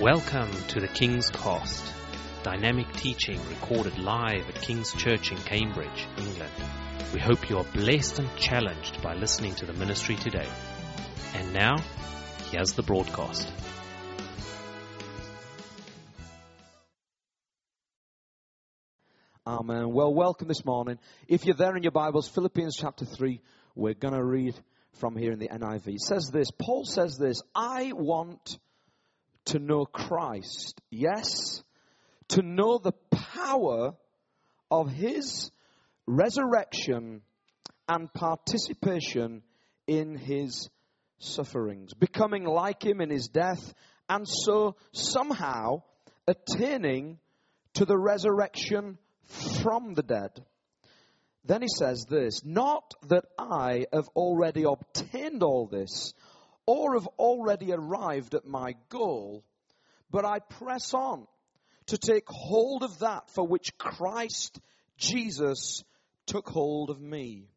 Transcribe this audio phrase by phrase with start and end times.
[0.00, 1.84] Welcome to the King's Cost,
[2.42, 6.50] dynamic teaching recorded live at King's Church in Cambridge, England.
[7.12, 10.48] We hope you are blessed and challenged by listening to the ministry today.
[11.34, 11.76] And now,
[12.50, 13.48] here's the broadcast.
[19.46, 19.92] Amen.
[19.92, 20.98] Well, welcome this morning.
[21.28, 23.40] If you're there in your Bibles, Philippians chapter 3,
[23.76, 24.56] we're going to read
[24.94, 25.86] from here in the NIV.
[25.86, 28.58] It says this Paul says this I want
[29.46, 30.80] to know Christ.
[30.90, 31.62] Yes,
[32.28, 33.94] to know the power
[34.70, 35.50] of his
[36.06, 37.22] resurrection
[37.88, 39.42] and participation
[39.86, 40.68] in his
[41.18, 43.74] sufferings, becoming like him in his death,
[44.08, 45.82] and so somehow
[46.26, 47.18] attaining
[47.74, 48.98] to the resurrection
[49.62, 50.30] from the dead.
[51.44, 56.14] Then he says this Not that I have already obtained all this
[56.66, 59.44] or have already arrived at my goal,
[60.10, 61.26] but I press on
[61.86, 64.58] to take hold of that for which Christ
[64.96, 65.84] Jesus
[66.26, 67.48] took hold of me.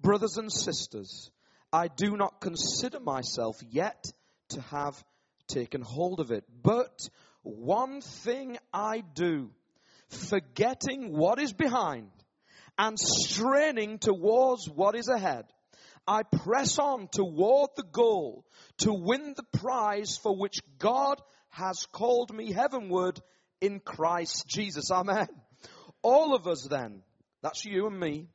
[0.00, 1.30] Brothers and sisters,
[1.72, 4.12] I do not consider myself yet
[4.50, 5.02] to have
[5.46, 7.08] taken hold of it, but
[7.42, 9.50] one thing I do,
[10.08, 12.10] forgetting what is behind
[12.78, 15.44] and straining towards what is ahead.
[16.06, 18.44] I press on toward the goal
[18.78, 23.20] to win the prize for which God has called me heavenward
[23.60, 24.90] in Christ Jesus.
[24.90, 25.28] Amen.
[26.02, 27.02] All of us then,
[27.42, 28.26] that's you and me,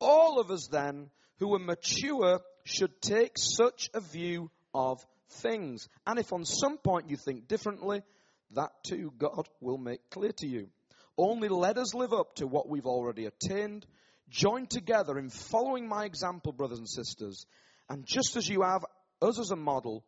[0.00, 5.88] all of us then who are mature should take such a view of things.
[6.06, 8.02] And if on some point you think differently,
[8.54, 10.68] that too God will make clear to you.
[11.16, 13.86] Only let us live up to what we've already attained
[14.30, 17.46] Join together in following my example, brothers and sisters.
[17.88, 18.84] And just as you have
[19.20, 20.04] us as a model,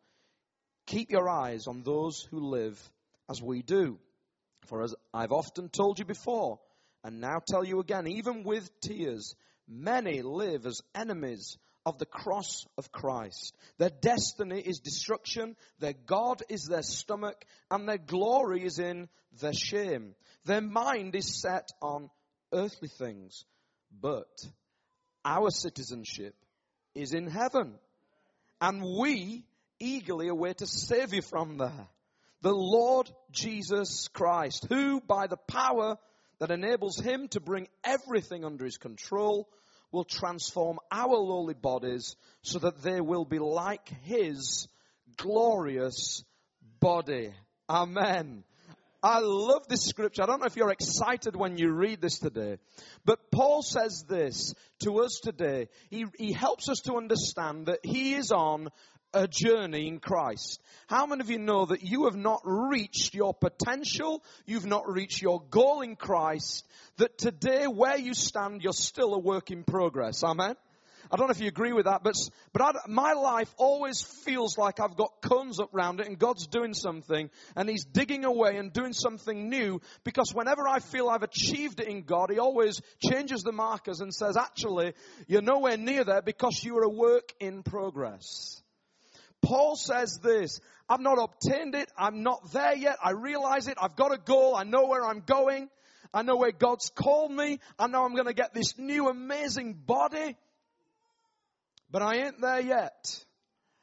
[0.87, 2.79] keep your eyes on those who live
[3.29, 3.99] as we do.
[4.67, 6.59] For as I've often told you before,
[7.03, 9.35] and now tell you again, even with tears,
[9.67, 13.53] many live as enemies of the cross of Christ.
[13.77, 19.09] Their destiny is destruction, their God is their stomach, and their glory is in
[19.41, 20.15] their shame.
[20.45, 22.09] Their mind is set on
[22.53, 23.43] earthly things
[24.01, 24.45] but
[25.25, 26.35] our citizenship
[26.95, 27.75] is in heaven.
[28.61, 29.43] And we
[29.79, 31.87] eagerly await a Savior from there.
[32.41, 35.97] The Lord Jesus Christ, who by the power
[36.39, 39.47] that enables him to bring everything under his control
[39.91, 44.67] will transform our lowly bodies so that they will be like his
[45.17, 46.23] glorious
[46.79, 47.31] body.
[47.69, 48.43] Amen.
[49.03, 50.23] I love this scripture.
[50.23, 52.57] I don't know if you're excited when you read this today,
[53.03, 54.53] but Paul says this
[54.83, 55.67] to us today.
[55.89, 58.69] He, he helps us to understand that he is on
[59.13, 60.61] a journey in Christ.
[60.87, 64.23] How many of you know that you have not reached your potential?
[64.45, 66.65] You've not reached your goal in Christ.
[66.97, 70.23] That today, where you stand, you're still a work in progress.
[70.23, 70.55] Amen?
[71.13, 72.15] I don't know if you agree with that, but,
[72.53, 76.47] but I, my life always feels like I've got cones up round it and God's
[76.47, 81.21] doing something and He's digging away and doing something new because whenever I feel I've
[81.21, 84.93] achieved it in God, He always changes the markers and says, actually,
[85.27, 88.63] you're nowhere near there because you are a work in progress.
[89.43, 93.95] Paul says this, I've not obtained it, I'm not there yet, I realize it, I've
[93.95, 95.69] got a goal, I know where I'm going,
[96.11, 99.73] I know where God's called me, I know I'm going to get this new amazing
[99.73, 100.37] body.
[101.93, 103.23] But I ain't there yet.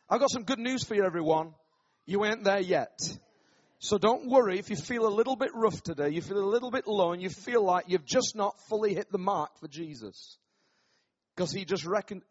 [0.09, 1.55] I've got some good news for you, everyone.
[2.07, 2.99] You ain't there yet.
[3.79, 6.73] So don't worry if you feel a little bit rough today, you feel a little
[6.73, 10.39] bit low, and you feel like you've just not fully hit the mark for Jesus.
[11.37, 11.87] Because he just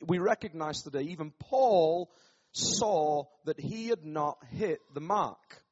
[0.05, 2.11] we recognize today, even Paul
[2.51, 5.63] saw that he had not hit the mark.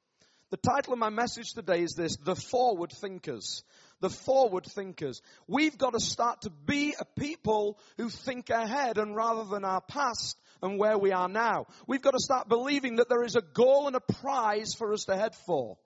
[0.51, 3.62] The title of my message today is this, The Forward Thinkers
[4.00, 5.22] the forward thinkers.
[5.47, 9.81] We've got to start to be a people who think ahead and rather than our
[9.81, 11.66] past and where we are now.
[11.88, 15.06] We've got to start believing that there is a goal and a prize for us
[15.06, 15.77] to head for.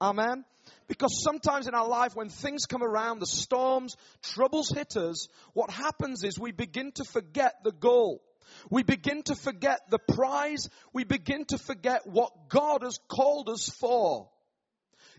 [0.00, 0.44] Amen.
[0.88, 5.70] Because sometimes in our life, when things come around, the storms, troubles hit us, what
[5.70, 8.22] happens is we begin to forget the goal.
[8.70, 10.68] We begin to forget the prize.
[10.92, 14.28] We begin to forget what God has called us for.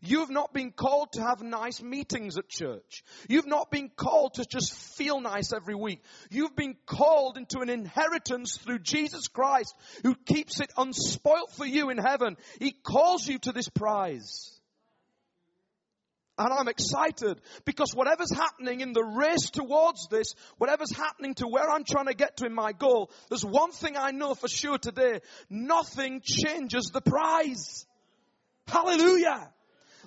[0.05, 3.03] You've not been called to have nice meetings at church.
[3.27, 6.03] You've not been called to just feel nice every week.
[6.29, 9.73] You've been called into an inheritance through Jesus Christ
[10.03, 12.37] who keeps it unspoilt for you in heaven.
[12.59, 14.51] He calls you to this prize.
[16.37, 21.69] And I'm excited because whatever's happening in the race towards this, whatever's happening to where
[21.69, 24.77] I'm trying to get to in my goal, there's one thing I know for sure
[24.77, 25.21] today.
[25.49, 27.85] Nothing changes the prize.
[28.67, 29.49] Hallelujah.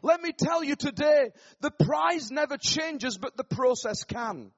[0.03, 1.31] Let me tell you today,
[1.61, 4.51] the prize never changes, but the process can.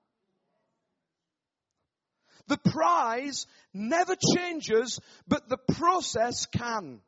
[2.49, 4.99] The prize never changes,
[5.29, 7.01] but the process can.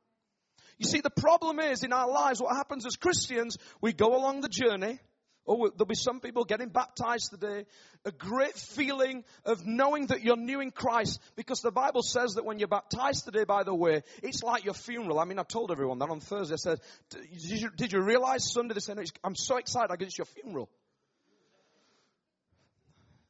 [0.79, 4.41] You see, the problem is in our lives, what happens as Christians, we go along
[4.41, 4.99] the journey,
[5.47, 7.67] Oh, there'll be some people getting baptized today.
[8.05, 12.45] A great feeling of knowing that you're new in Christ because the Bible says that
[12.45, 15.19] when you're baptized today, by the way, it's like your funeral.
[15.19, 16.55] I mean, I've told everyone that on Thursday.
[16.55, 16.81] I said,
[17.11, 18.75] did you, did you realize Sunday?
[18.75, 19.91] They said, I'm so excited.
[19.91, 20.69] I guess it's your funeral.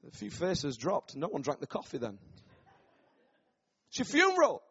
[0.07, 1.17] A few faces dropped.
[1.17, 2.19] No one drank the coffee then.
[3.89, 4.63] It's your funeral.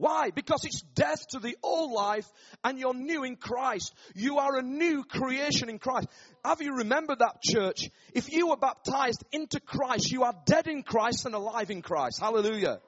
[0.00, 0.30] Why?
[0.30, 2.26] Because it's death to the old life
[2.64, 3.94] and you're new in Christ.
[4.14, 6.08] You are a new creation in Christ.
[6.42, 7.90] Have you remembered that church?
[8.14, 12.18] If you were baptized into Christ, you are dead in Christ and alive in Christ.
[12.18, 12.80] Hallelujah.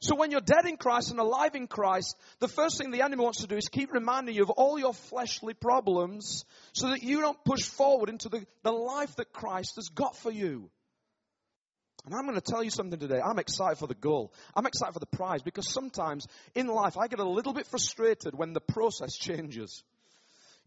[0.00, 3.22] So when you're dead in Christ and alive in Christ, the first thing the enemy
[3.22, 7.20] wants to do is keep reminding you of all your fleshly problems so that you
[7.20, 10.70] don't push forward into the, the life that Christ has got for you.
[12.04, 13.20] And I'm going to tell you something today.
[13.20, 14.32] I'm excited for the goal.
[14.54, 18.34] I'm excited for the prize because sometimes in life I get a little bit frustrated
[18.34, 19.82] when the process changes.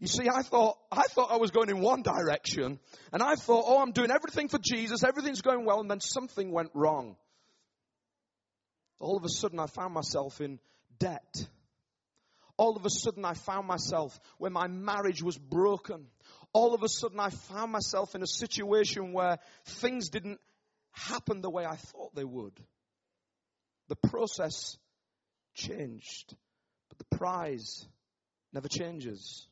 [0.00, 2.80] You see, I thought, I thought I was going in one direction
[3.12, 5.04] and I thought, oh, I'm doing everything for Jesus.
[5.04, 5.80] Everything's going well.
[5.80, 7.16] And then something went wrong.
[9.00, 10.58] All of a sudden I found myself in
[10.98, 11.46] debt.
[12.56, 16.06] All of a sudden I found myself where my marriage was broken.
[16.52, 20.40] All of a sudden I found myself in a situation where things didn't
[20.98, 22.58] happen the way I thought they would.
[23.88, 24.76] The process
[25.54, 26.34] changed,
[26.88, 27.86] but the prize
[28.52, 29.46] never changes.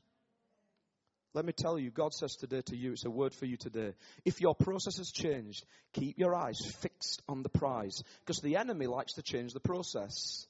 [1.37, 3.93] Let me tell you, God says today to you, it's a word for you today.
[4.25, 8.03] If your process has changed, keep your eyes fixed on the prize.
[8.25, 10.47] Because the enemy likes to change the process.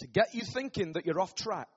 [0.00, 1.68] To get you thinking that you're off track.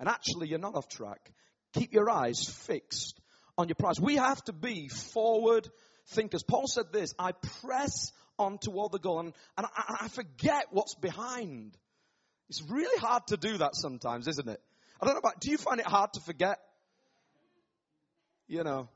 [0.00, 1.30] And actually, you're not off track.
[1.72, 3.20] Keep your eyes fixed
[3.56, 4.00] on your prize.
[4.00, 5.68] We have to be forward
[6.08, 6.42] thinkers.
[6.42, 10.94] Paul said this, I press on toward the goal and, and I, I forget what's
[10.94, 11.76] behind.
[12.48, 14.60] It's really hard to do that sometimes, isn't it?
[15.00, 16.58] I don't know about, do you find it hard to forget?
[18.46, 18.88] You know,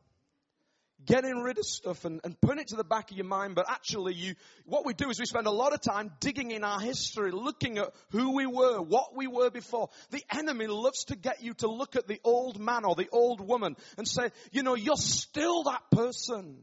[1.06, 3.66] getting rid of stuff and, and putting it to the back of your mind, but
[3.68, 4.34] actually you,
[4.64, 7.78] what we do is we spend a lot of time digging in our history, looking
[7.78, 9.88] at who we were, what we were before.
[10.10, 13.40] The enemy loves to get you to look at the old man or the old
[13.40, 16.58] woman and say, you know, you're still that person.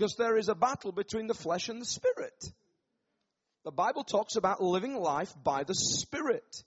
[0.00, 2.32] Because there is a battle between the flesh and the spirit.
[3.66, 6.64] The Bible talks about living life by the Spirit.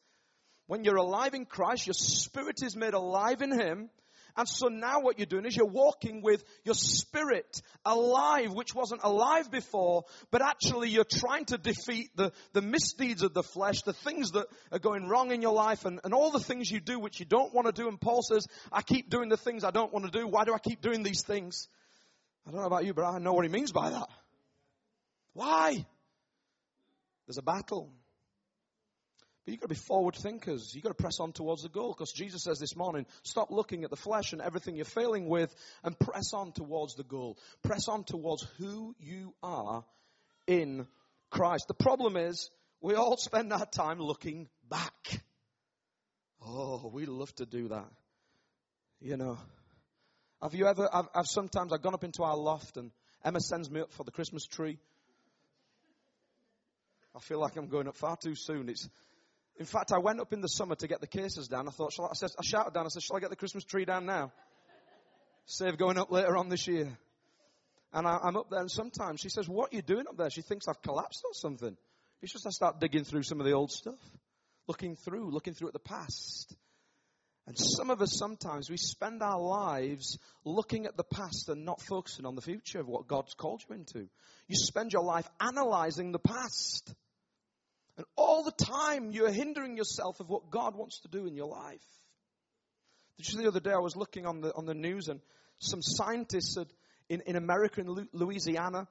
[0.67, 3.89] When you're alive in Christ, your spirit is made alive in Him.
[4.37, 9.01] And so now what you're doing is you're walking with your spirit alive, which wasn't
[9.03, 13.93] alive before, but actually you're trying to defeat the, the misdeeds of the flesh, the
[13.93, 16.99] things that are going wrong in your life, and, and all the things you do
[16.99, 17.87] which you don't want to do.
[17.87, 20.27] And Paul says, I keep doing the things I don't want to do.
[20.27, 21.67] Why do I keep doing these things?
[22.45, 24.07] I don't know about you, but I know what he means by that.
[25.33, 25.85] Why?
[27.25, 27.89] There's a battle.
[29.45, 30.71] But you've got to be forward thinkers.
[30.73, 33.83] You've got to press on towards the goal because Jesus says this morning, stop looking
[33.83, 35.53] at the flesh and everything you're failing with
[35.83, 37.37] and press on towards the goal.
[37.63, 39.83] Press on towards who you are
[40.47, 40.87] in
[41.29, 41.65] Christ.
[41.67, 42.49] The problem is
[42.79, 45.21] we all spend our time looking back.
[46.45, 47.89] Oh, we love to do that.
[49.01, 49.37] You know,
[50.43, 52.91] have you ever, I've, I've sometimes, I've gone up into our loft and
[53.23, 54.77] Emma sends me up for the Christmas tree.
[57.15, 58.67] I feel like I'm going up far too soon.
[58.67, 58.89] It's,
[59.57, 61.69] in fact, I went up in the summer to get the cases down.
[61.69, 63.63] I thought, I, I, said, I shouted down, I said, shall I get the Christmas
[63.63, 64.33] tree down now?
[65.45, 66.91] Save going up later on this year.
[67.93, 70.29] And I, am up there and sometimes she says, what are you doing up there?
[70.29, 71.77] She thinks I've collapsed or something.
[72.21, 73.99] It's just I start digging through some of the old stuff.
[74.67, 76.53] Looking through, looking through at the past.
[77.45, 81.81] And some of us sometimes we spend our lives looking at the past and not
[81.81, 84.07] focusing on the future of what God's called you into.
[84.47, 86.93] You spend your life analyzing the past.
[87.97, 91.49] And all the time you're hindering yourself of what God wants to do in your
[91.49, 91.83] life.
[93.19, 95.19] Just the other day I was looking on the, on the news and
[95.59, 96.67] some scientists had,
[97.09, 98.87] in, in America, in Louisiana,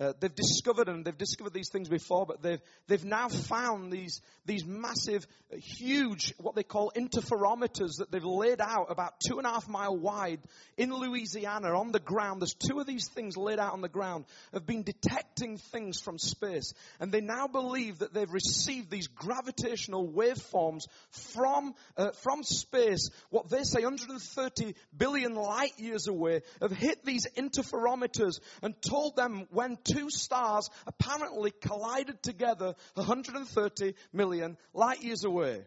[0.00, 4.22] uh, they've discovered, and they've discovered these things before, but they've, they've now found these,
[4.46, 9.46] these massive, uh, huge, what they call interferometers that they've laid out about two and
[9.46, 10.40] a half mile wide
[10.78, 12.40] in Louisiana on the ground.
[12.40, 16.18] There's two of these things laid out on the ground, have been detecting things from
[16.18, 16.72] space.
[16.98, 23.50] And they now believe that they've received these gravitational waveforms from, uh, from space, what
[23.50, 29.76] they say 130 billion light years away, have hit these interferometers and told them when
[29.92, 35.62] two stars apparently collided together 130 million light years away.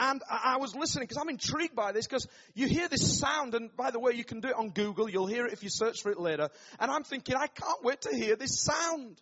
[0.00, 3.74] And I was listening because I'm intrigued by this because you hear this sound and
[3.76, 5.08] by the way, you can do it on Google.
[5.08, 6.48] You'll hear it if you search for it later.
[6.80, 9.20] And I'm thinking, I can't wait to hear this sound.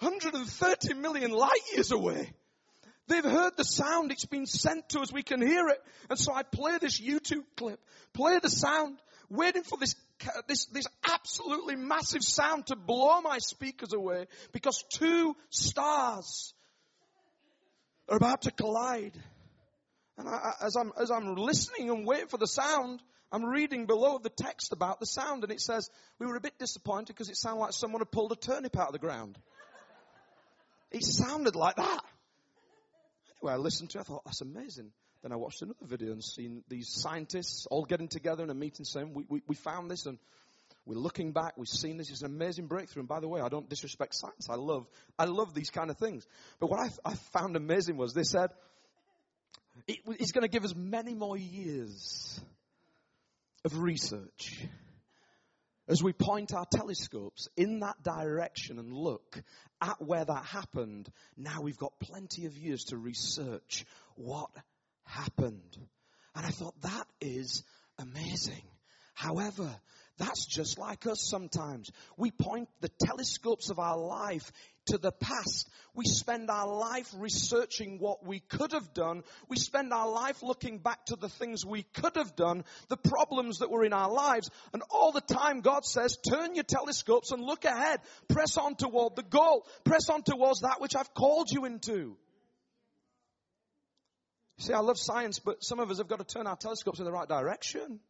[0.00, 2.32] 130 million light years away.
[3.08, 4.12] They've heard the sound.
[4.12, 5.12] It's been sent to us.
[5.12, 5.78] We can hear it.
[6.10, 7.80] And so I play this YouTube clip,
[8.12, 8.98] play the sound,
[9.28, 9.94] waiting for this,
[10.48, 16.54] this, this absolutely massive sound to blow my speakers away because two stars
[18.08, 19.12] are about to collide.
[20.18, 24.18] And I, as I'm, as I'm listening and waiting for the sound, I'm reading below
[24.18, 27.36] the text about the sound and it says, we were a bit disappointed because it
[27.36, 29.36] sounded like someone had pulled a turnip out of the ground.
[30.90, 32.00] It sounded like that.
[33.42, 34.02] Anyway, I listened to it.
[34.02, 34.92] I thought, that's amazing.
[35.22, 38.84] Then I watched another video and seen these scientists all getting together in a meeting
[38.84, 40.18] saying, we, we, we found this and
[40.84, 41.54] we're looking back.
[41.56, 42.10] We've seen this.
[42.10, 43.00] It's an amazing breakthrough.
[43.00, 44.48] And by the way, I don't disrespect science.
[44.48, 44.86] I love,
[45.18, 46.26] I love these kind of things.
[46.60, 48.50] But what I, I found amazing was they said,
[49.88, 52.40] it, it's going to give us many more years
[53.64, 54.64] of research
[55.88, 59.40] as we point our telescopes in that direction and look
[59.80, 63.84] at where that happened, now we've got plenty of years to research
[64.16, 64.50] what
[65.06, 65.76] happened.
[66.34, 67.62] And I thought that is
[67.98, 68.62] amazing.
[69.14, 69.70] However,
[70.18, 71.90] that's just like us sometimes.
[72.16, 74.50] We point the telescopes of our life
[74.86, 75.68] to the past.
[75.94, 79.24] We spend our life researching what we could have done.
[79.48, 83.58] We spend our life looking back to the things we could have done, the problems
[83.58, 84.50] that were in our lives.
[84.72, 88.00] And all the time God says, turn your telescopes and look ahead.
[88.28, 89.66] Press on toward the goal.
[89.84, 92.16] Press on towards that which I've called you into.
[94.58, 97.04] See, I love science, but some of us have got to turn our telescopes in
[97.04, 98.00] the right direction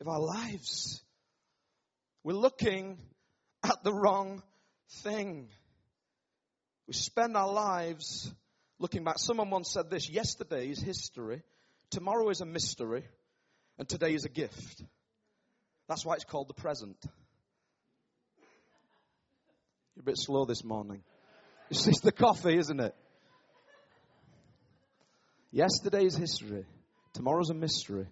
[0.00, 1.02] of our lives.
[2.22, 2.98] We're looking
[3.64, 4.42] at the wrong
[5.02, 5.48] thing.
[6.86, 8.32] We spend our lives
[8.78, 9.18] looking back.
[9.18, 11.42] Someone once said this yesterday is history,
[11.90, 13.04] tomorrow is a mystery,
[13.78, 14.82] and today is a gift.
[15.88, 16.96] That's why it's called the present.
[19.96, 21.02] You're a bit slow this morning.
[21.70, 22.94] It's just the coffee, isn't it?
[25.52, 26.64] Yesterday is history,
[27.12, 28.06] tomorrow's a mystery,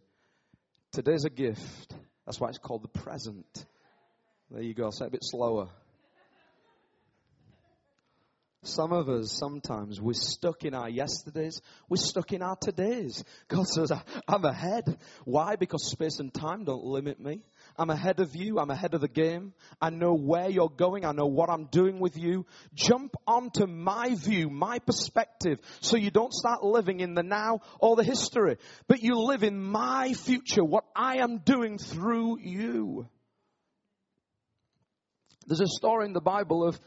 [0.91, 1.95] Today's a gift.
[2.25, 3.67] That's why it's called the present.
[4.51, 4.91] There you go.
[4.91, 5.69] Say it a bit slower.
[8.63, 11.61] Some of us, sometimes, we're stuck in our yesterdays.
[11.89, 13.23] We're stuck in our todays.
[13.49, 13.93] God says,
[14.27, 14.99] I'm ahead.
[15.25, 15.57] Why?
[15.57, 17.43] Because space and time don't limit me.
[17.79, 18.59] I'm ahead of you.
[18.59, 19.53] I'm ahead of the game.
[19.81, 21.05] I know where you're going.
[21.05, 22.45] I know what I'm doing with you.
[22.75, 27.95] Jump onto my view, my perspective, so you don't start living in the now or
[27.95, 28.57] the history,
[28.89, 33.07] but you live in my future, what I am doing through you.
[35.47, 36.79] There's a story in the Bible of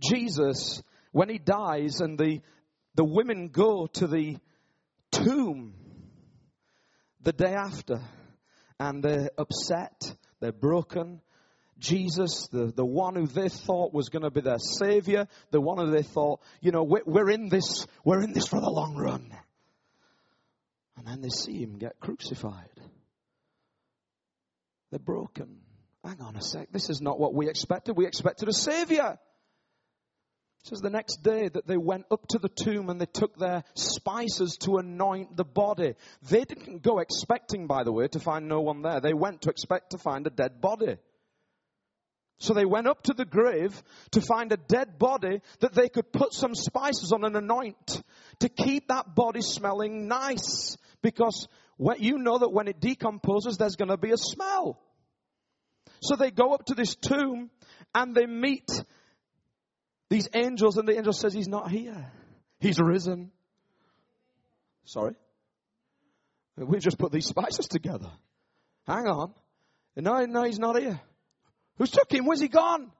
[0.00, 2.40] Jesus when he dies and the,
[2.96, 4.36] the women go to the
[5.12, 5.74] tomb
[7.22, 8.00] the day after
[8.78, 11.20] and they're upset, they're broken.
[11.78, 15.78] Jesus, the, the one who they thought was going to be their savior, the one
[15.78, 18.96] who they thought, you know, we're, we're in this, we're in this for the long
[18.96, 19.34] run.
[20.96, 22.68] And then they see him get crucified.
[24.90, 25.60] They're broken.
[26.04, 26.68] Hang on a sec.
[26.72, 27.96] This is not what we expected.
[27.96, 29.18] We expected a savior.
[30.62, 33.36] It says the next day that they went up to the tomb and they took
[33.38, 35.94] their spices to anoint the body.
[36.28, 39.00] They didn't go expecting, by the way, to find no one there.
[39.00, 40.96] They went to expect to find a dead body.
[42.40, 46.12] So they went up to the grave to find a dead body that they could
[46.12, 48.02] put some spices on and anoint
[48.40, 50.76] to keep that body smelling nice.
[51.02, 51.48] Because
[51.98, 54.78] you know that when it decomposes, there's going to be a smell.
[56.02, 57.50] So they go up to this tomb
[57.94, 58.68] and they meet
[60.10, 62.12] these angels, and the angel says, He's not here.
[62.58, 63.30] He's risen.
[64.84, 65.14] Sorry?
[66.56, 68.10] We've just put these spices together.
[68.86, 69.32] Hang on.
[69.96, 71.00] No, no, he's not here.
[71.78, 72.26] Who's took him?
[72.26, 72.90] Where's he gone?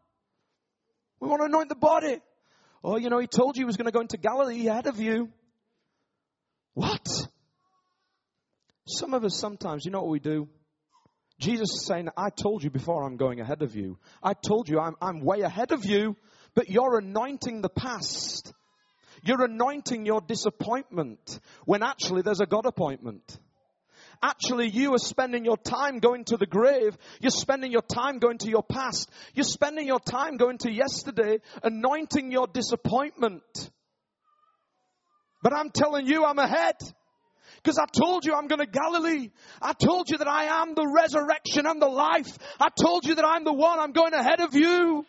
[1.19, 2.21] We want to anoint the body.
[2.83, 4.99] Oh, you know, he told you he was going to go into Galilee ahead of
[4.99, 5.29] you.
[6.73, 7.07] What?
[8.87, 10.49] Some of us sometimes, you know what we do?
[11.38, 13.99] Jesus is saying, I told you before I'm going ahead of you.
[14.23, 16.17] I told you I'm, I'm way ahead of you
[16.54, 18.52] but you're anointing the past.
[19.23, 23.38] You're anointing your disappointment when actually there's a God appointment.
[24.23, 26.97] Actually, you are spending your time going to the grave.
[27.21, 29.11] You're spending your time going to your past.
[29.35, 33.42] You're spending your time going to yesterday, anointing your disappointment.
[35.42, 36.76] But I'm telling you, I'm ahead.
[37.62, 39.30] Because I told you I'm going to Galilee.
[39.61, 42.38] I told you that I am the resurrection and the life.
[42.59, 43.78] I told you that I'm the one.
[43.78, 45.04] I'm going ahead of you.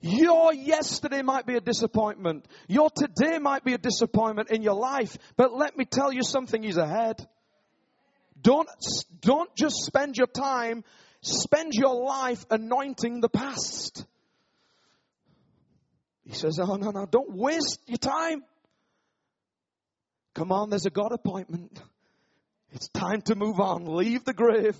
[0.00, 2.46] Your yesterday might be a disappointment.
[2.68, 5.16] Your today might be a disappointment in your life.
[5.36, 7.26] But let me tell you something, He's ahead.
[8.40, 8.68] Don't,
[9.20, 10.84] don't just spend your time,
[11.22, 14.04] spend your life anointing the past.
[16.24, 18.44] He says, Oh, no, no, don't waste your time.
[20.34, 21.82] Come on, there's a God appointment.
[22.70, 23.86] It's time to move on.
[23.86, 24.76] Leave the grave.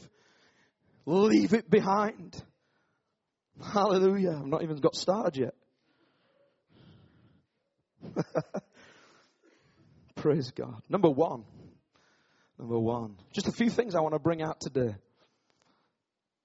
[1.06, 2.40] Leave it behind.
[3.62, 4.38] Hallelujah.
[4.38, 5.54] I've not even got started yet.
[10.14, 10.82] Praise God.
[10.88, 11.44] Number one.
[12.58, 13.16] Number one.
[13.32, 14.94] Just a few things I want to bring out today.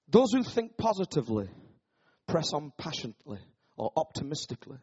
[0.08, 1.48] Those who think positively
[2.26, 3.40] press on passionately
[3.76, 4.78] or optimistically.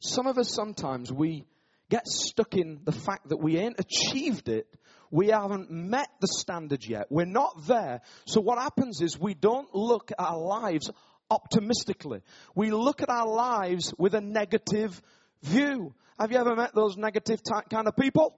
[0.00, 1.44] Some of us sometimes we
[1.90, 4.66] get stuck in the fact that we ain't achieved it.
[5.10, 7.06] We haven't met the standard yet.
[7.10, 8.00] We're not there.
[8.26, 10.90] So what happens is we don't look at our lives
[11.30, 12.20] optimistically.
[12.54, 15.00] We look at our lives with a negative
[15.42, 15.94] view.
[16.18, 18.34] Have you ever met those negative kind of people?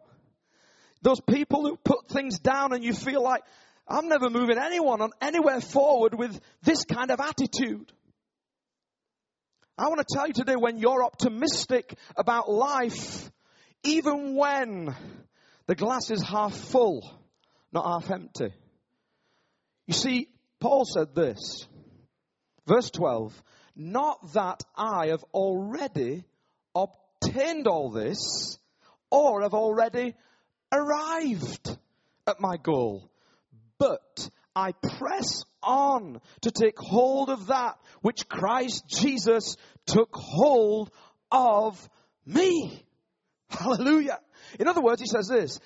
[1.03, 3.43] Those people who put things down and you feel like,
[3.89, 7.93] I'm never moving anyone on anywhere forward with this kind of attitude.
[9.77, 13.31] I want to tell you today when you're optimistic about life,
[13.83, 14.95] even when
[15.71, 17.09] the glass is half full,
[17.73, 18.53] not half empty.
[19.87, 20.27] You see,
[20.59, 21.69] Paul said this,
[22.67, 23.41] verse 12,
[23.77, 26.25] not that I have already
[26.75, 28.59] obtained all this
[29.13, 30.17] or have already
[30.73, 31.79] arrived
[32.27, 33.09] at my goal,
[33.79, 40.91] but I press on to take hold of that which Christ Jesus took hold
[41.31, 41.89] of
[42.27, 42.85] me.
[43.51, 44.19] Hallelujah.
[44.59, 45.61] In other words, he says this,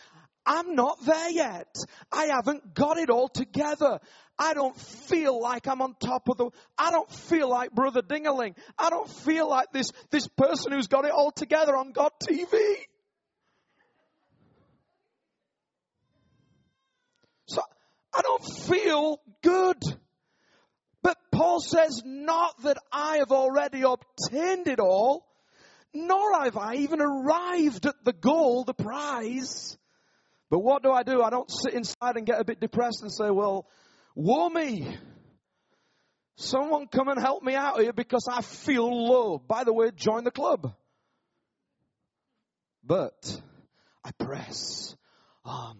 [0.46, 1.74] I'm not there yet.
[2.12, 3.98] I haven't got it all together.
[4.38, 8.54] I don't feel like I'm on top of the, I don't feel like Brother Dingaling.
[8.78, 12.58] I don't feel like this, this person who's got it all together on God TV.
[17.46, 17.62] So
[18.14, 19.76] I don't feel good.
[21.02, 25.26] But Paul says, not that I have already obtained it all,
[25.94, 29.78] nor have I even arrived at the goal, the prize.
[30.50, 31.22] But what do I do?
[31.22, 33.66] I don't sit inside and get a bit depressed and say, well,
[34.14, 34.96] woe me.
[36.36, 39.38] Someone come and help me out here because I feel low.
[39.38, 40.74] By the way, join the club.
[42.82, 43.40] But
[44.04, 44.96] I press
[45.44, 45.78] on.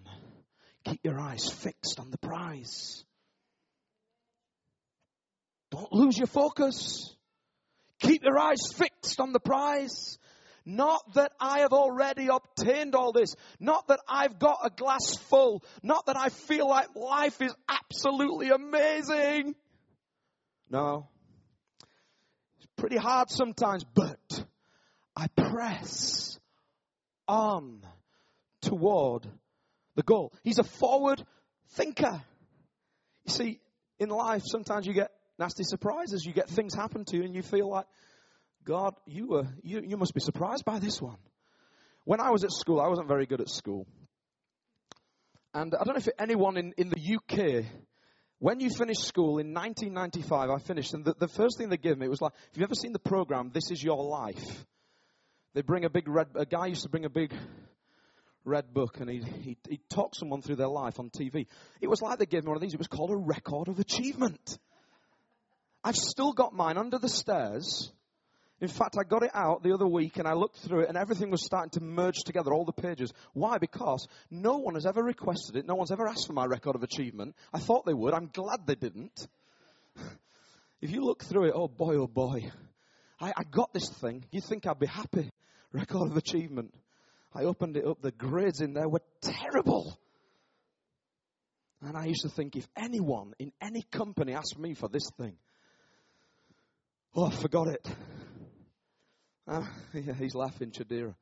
[0.84, 3.04] Keep your eyes fixed on the prize.
[5.70, 7.13] Don't lose your focus.
[8.00, 10.18] Keep your eyes fixed on the prize.
[10.66, 13.34] Not that I have already obtained all this.
[13.60, 15.62] Not that I've got a glass full.
[15.82, 19.54] Not that I feel like life is absolutely amazing.
[20.70, 21.08] No.
[22.56, 24.46] It's pretty hard sometimes, but
[25.14, 26.38] I press
[27.28, 27.82] on
[28.62, 29.28] toward
[29.96, 30.32] the goal.
[30.42, 31.22] He's a forward
[31.72, 32.22] thinker.
[33.26, 33.60] You see,
[33.98, 36.24] in life, sometimes you get nasty surprises.
[36.24, 37.86] You get things happen to you and you feel like,
[38.64, 41.18] God, you, were, you, you must be surprised by this one.
[42.04, 43.86] When I was at school, I wasn't very good at school.
[45.52, 47.64] And I don't know if anyone in, in the UK,
[48.38, 51.96] when you finish school in 1995, I finished, and the, the first thing they gave
[51.96, 54.64] me was like, if you've ever seen the program, This Is Your Life,
[55.54, 57.32] they bring a big red, a guy used to bring a big
[58.44, 61.46] red book and he, he, he talked someone through their life on TV.
[61.80, 62.74] It was like they gave me one of these.
[62.74, 64.58] It was called a record of achievement.
[65.84, 67.92] I've still got mine under the stairs.
[68.60, 70.96] In fact, I got it out the other week and I looked through it and
[70.96, 73.12] everything was starting to merge together, all the pages.
[73.34, 73.58] Why?
[73.58, 75.66] Because no one has ever requested it.
[75.66, 77.36] No one's ever asked for my record of achievement.
[77.52, 78.14] I thought they would.
[78.14, 79.28] I'm glad they didn't.
[80.80, 82.50] if you look through it, oh boy, oh boy.
[83.20, 84.24] I, I got this thing.
[84.30, 85.30] You think I'd be happy?
[85.72, 86.72] Record of achievement.
[87.34, 88.00] I opened it up.
[88.00, 89.98] The grades in there were terrible.
[91.82, 95.36] And I used to think if anyone in any company asked me for this thing,
[97.16, 97.86] Oh, I forgot it.
[99.46, 101.14] Ah, yeah, he's laughing, Chadira.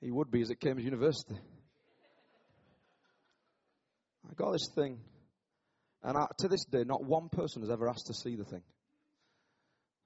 [0.00, 1.36] He would be as it Cambridge University.
[4.28, 5.00] I got this thing,
[6.02, 8.62] and I, to this day, not one person has ever asked to see the thing.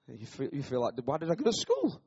[0.07, 2.01] You feel, you feel like, why did I go to school?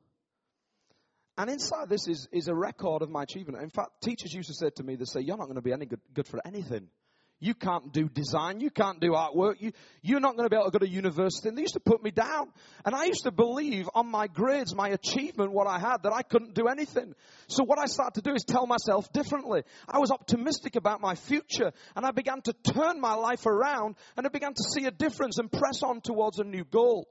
[1.37, 3.63] And inside this is, is a record of my achievement.
[3.63, 5.71] In fact, teachers used to say to me, they say, you're not going to be
[5.71, 6.89] any good, good for anything.
[7.41, 8.59] You can't do design.
[8.59, 9.55] You can't do artwork.
[9.59, 9.71] You,
[10.03, 11.49] you're not going to be able to go to university.
[11.49, 12.51] And they used to put me down.
[12.85, 16.21] And I used to believe on my grades, my achievement, what I had, that I
[16.21, 17.15] couldn't do anything.
[17.47, 19.63] So what I started to do is tell myself differently.
[19.89, 21.71] I was optimistic about my future.
[21.95, 25.39] And I began to turn my life around and I began to see a difference
[25.39, 27.07] and press on towards a new goal.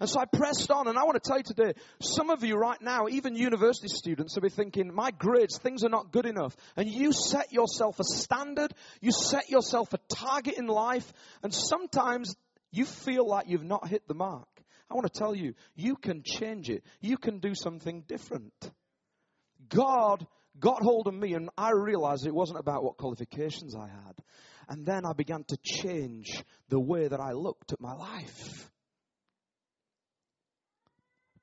[0.00, 2.56] And so I pressed on, and I want to tell you today, some of you
[2.56, 6.56] right now, even university students, will be thinking, my grades, things are not good enough.
[6.74, 12.34] And you set yourself a standard, you set yourself a target in life, and sometimes
[12.72, 14.48] you feel like you've not hit the mark.
[14.90, 16.82] I want to tell you, you can change it.
[17.00, 18.54] You can do something different.
[19.68, 20.26] God
[20.58, 24.14] got hold of me, and I realized it wasn't about what qualifications I had.
[24.66, 28.70] And then I began to change the way that I looked at my life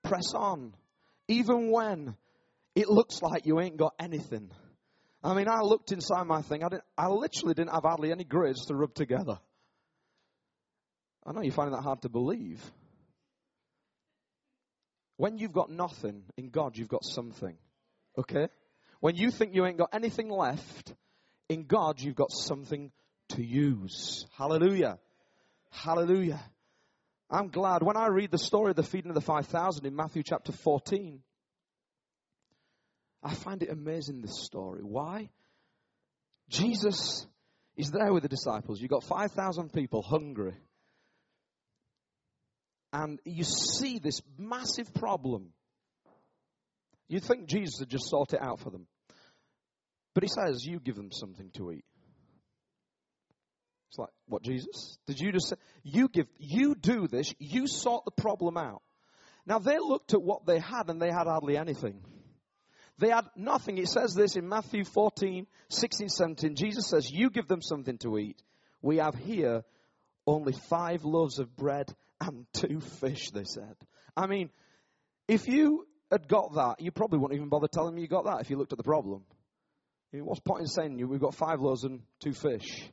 [0.07, 0.73] press on,
[1.27, 2.15] even when
[2.75, 4.49] it looks like you ain't got anything.
[5.23, 6.63] I mean, I looked inside my thing.
[6.63, 9.39] I, didn't, I literally didn't have hardly any grades to rub together.
[11.25, 12.63] I know you're finding that hard to believe.
[15.17, 17.57] When you've got nothing, in God you've got something.
[18.17, 18.47] Okay?
[18.99, 20.93] When you think you ain't got anything left,
[21.49, 22.91] in God you've got something
[23.29, 24.25] to use.
[24.37, 24.99] Hallelujah.
[25.71, 26.39] Hallelujah.
[27.29, 30.23] I'm glad when I read the story of the feeding of the 5,000 in Matthew
[30.23, 31.21] chapter 14,
[33.23, 34.81] I find it amazing this story.
[34.81, 35.29] Why?
[36.49, 37.27] Jesus
[37.75, 38.79] is there with the disciples.
[38.79, 40.55] You've got 5,000 people hungry.
[42.93, 45.49] And you see this massive problem.
[47.09, 48.87] You'd think Jesus would just sort it out for them.
[50.13, 51.85] But he says, You give them something to eat.
[53.89, 54.97] It's like, what, Jesus?
[55.07, 58.81] Did you just say, you give, you do this, you sort the problem out.
[59.45, 62.01] Now they looked at what they had and they had hardly anything.
[62.99, 63.77] They had nothing.
[63.77, 66.55] It says this in Matthew 14, 16, 17.
[66.55, 68.41] Jesus says, you give them something to eat.
[68.81, 69.63] We have here
[70.25, 73.75] only five loaves of bread and two fish, they said.
[74.15, 74.49] I mean,
[75.27, 78.41] if you had got that, you probably wouldn't even bother telling me you got that
[78.41, 79.23] if you looked at the problem.
[80.11, 82.89] What's point in saying you we've got five loaves and two fish?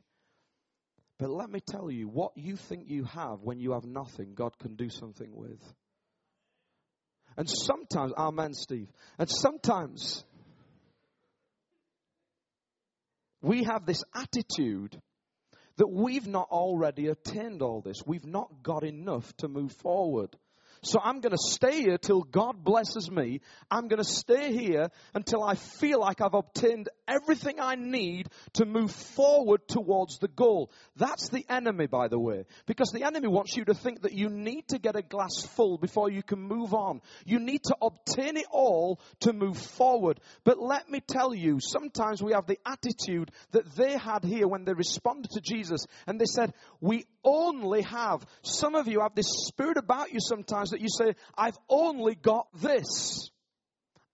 [1.17, 4.57] But let me tell you, what you think you have when you have nothing, God
[4.59, 5.61] can do something with.
[7.37, 8.89] And sometimes, Amen, Steve.
[9.17, 10.23] And sometimes
[13.41, 14.99] we have this attitude
[15.77, 18.01] that we've not already attained all this.
[18.05, 20.35] We've not got enough to move forward.
[20.85, 23.41] So I'm going to stay here till God blesses me.
[23.71, 28.65] I'm going to stay here until I feel like I've obtained everything I need to
[28.65, 30.71] move forward towards the goal.
[30.95, 32.45] That's the enemy, by the way.
[32.67, 35.79] Because the enemy wants you to think that you need to get a glass full
[35.79, 37.01] before you can move on.
[37.25, 40.19] You need to obtain it all to move forward.
[40.43, 44.65] But let me tell you, sometimes we have the attitude that they had here when
[44.65, 49.47] they responded to Jesus and they said, we only have, some of you have this
[49.47, 53.29] spirit about you sometimes that you say, I've only got this.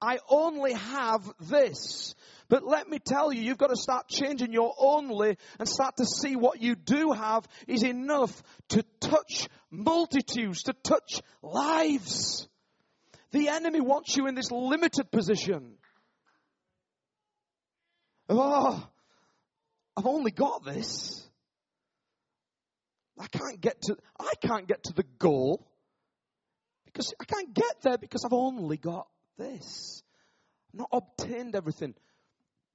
[0.02, 2.16] I only have this.
[2.50, 6.06] But let me tell you, you've got to start changing your only and start to
[6.06, 12.48] see what you do have is enough to touch multitudes, to touch lives.
[13.32, 15.76] The enemy wants you in this limited position.
[18.28, 18.86] Oh,
[19.96, 21.21] I've only got this.
[23.22, 25.68] I can't get to I can't get to the goal.
[26.86, 29.08] Because I can't get there because I've only got
[29.38, 30.04] this.
[30.74, 31.94] I've not obtained everything.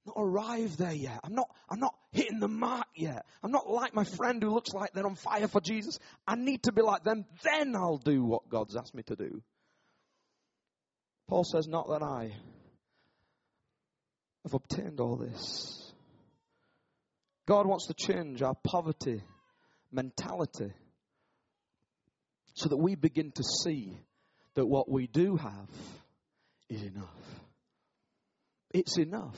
[0.05, 1.19] Not arrived there yet.
[1.23, 3.25] I'm not, I'm not hitting the mark yet.
[3.43, 5.99] I'm not like my friend who looks like they're on fire for Jesus.
[6.25, 7.25] I need to be like them.
[7.43, 9.41] Then I'll do what God's asked me to do.
[11.27, 12.31] Paul says, not that I
[14.45, 15.93] have obtained all this.
[17.45, 19.21] God wants to change our poverty
[19.91, 20.73] mentality
[22.53, 23.97] so that we begin to see
[24.55, 25.69] that what we do have
[26.69, 27.41] is enough.
[28.73, 29.37] It's enough.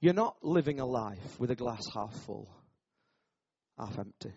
[0.00, 2.48] You're not living a life with a glass half full,
[3.78, 4.32] half empty.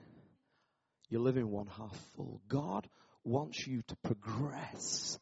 [1.10, 2.42] You're living one half full.
[2.48, 2.88] God
[3.24, 5.18] wants you to progress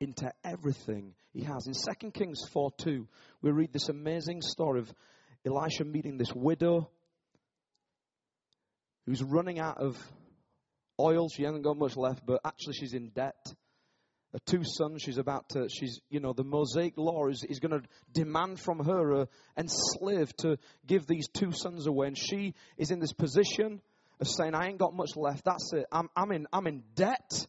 [0.00, 1.66] into everything He has.
[1.66, 3.08] In 2 Kings 4 2,
[3.42, 4.92] we read this amazing story of
[5.44, 6.90] Elisha meeting this widow
[9.06, 9.96] who's running out of
[11.00, 11.28] oil.
[11.28, 13.54] She hasn't got much left, but actually she's in debt.
[14.32, 17.80] Her two sons, she's about to, she's, you know, the Mosaic law is, is going
[17.80, 22.08] to demand from her a enslaved to give these two sons away.
[22.08, 23.80] And she is in this position
[24.20, 25.44] of saying, I ain't got much left.
[25.44, 25.86] That's it.
[25.92, 27.46] I'm, I'm, in, I'm in debt.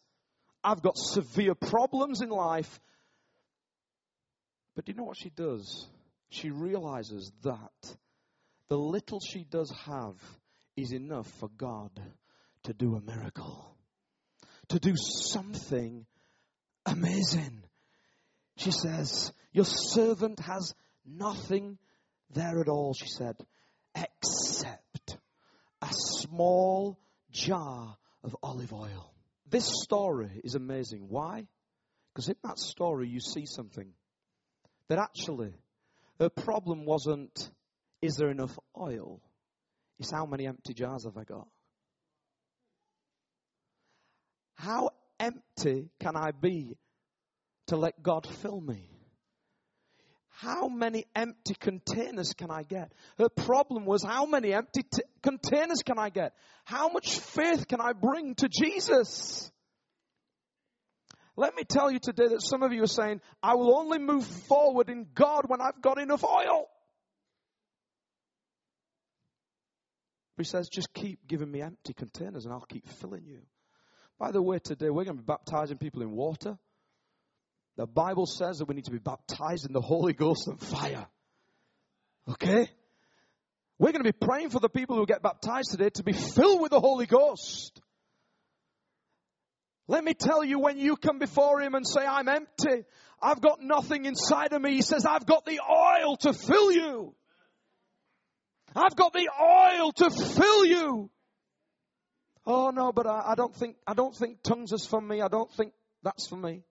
[0.63, 2.79] I've got severe problems in life.
[4.75, 5.87] But do you know what she does?
[6.29, 7.95] She realizes that
[8.67, 10.15] the little she does have
[10.77, 11.91] is enough for God
[12.63, 13.75] to do a miracle,
[14.69, 16.05] to do something
[16.85, 17.63] amazing.
[18.57, 20.73] She says, Your servant has
[21.05, 21.77] nothing
[22.29, 23.35] there at all, she said,
[23.95, 25.17] except
[25.81, 26.99] a small
[27.31, 29.11] jar of olive oil.
[29.49, 31.07] This story is amazing.
[31.09, 31.47] Why?
[32.13, 33.93] Because in that story, you see something
[34.89, 35.53] that actually
[36.19, 37.49] her problem wasn't,
[38.01, 39.21] is there enough oil?
[39.99, 41.47] It's how many empty jars have I got?
[44.55, 46.77] How empty can I be
[47.67, 48.89] to let God fill me?
[50.29, 52.91] How many empty containers can I get?
[53.17, 56.33] Her problem was how many empty t- containers can I get?
[56.63, 59.51] How much faith can I bring to Jesus?
[61.35, 64.25] Let me tell you today that some of you are saying, I will only move
[64.25, 66.67] forward in God when I've got enough oil.
[70.37, 73.39] He says, just keep giving me empty containers and I'll keep filling you.
[74.19, 76.57] By the way, today we're going to be baptizing people in water.
[77.75, 81.07] The Bible says that we need to be baptized in the Holy Ghost and fire.
[82.29, 82.69] Okay?
[83.79, 86.61] We're going to be praying for the people who get baptized today to be filled
[86.61, 87.79] with the Holy Ghost.
[89.87, 92.83] Let me tell you, when you come before Him and say, I'm empty,
[93.21, 97.15] I've got nothing inside of me, He says, I've got the oil to fill you.
[98.77, 101.09] I've got the oil to fill you.
[102.45, 105.21] Oh no, but I, I don't think, I don't think tongues is for me.
[105.21, 106.63] I don't think that's for me.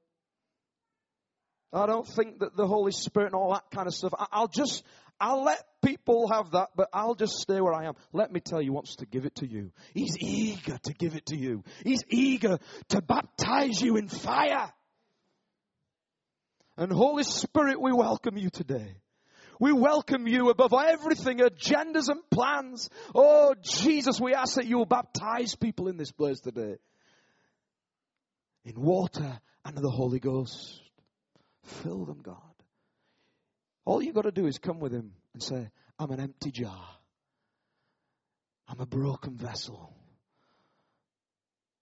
[1.72, 4.12] I don't think that the Holy Spirit and all that kind of stuff.
[4.16, 4.84] I, will just,
[5.20, 7.94] I'll let people have that, but I'll just stay where I am.
[8.12, 9.72] Let me tell you, wants to give it to you.
[9.92, 11.64] He's eager to give it to you.
[11.84, 12.58] He's eager
[12.90, 14.72] to baptize you in fire.
[16.78, 18.96] And Holy Spirit, we welcome you today.
[19.58, 22.90] We welcome you above everything, agendas and plans.
[23.14, 26.76] Oh, Jesus, we ask that you will baptize people in this place today.
[28.64, 30.80] In water and the Holy Ghost.
[31.82, 32.36] Fill them, God.
[33.84, 36.88] All you've got to do is come with Him and say, I'm an empty jar.
[38.68, 39.92] I'm a broken vessel.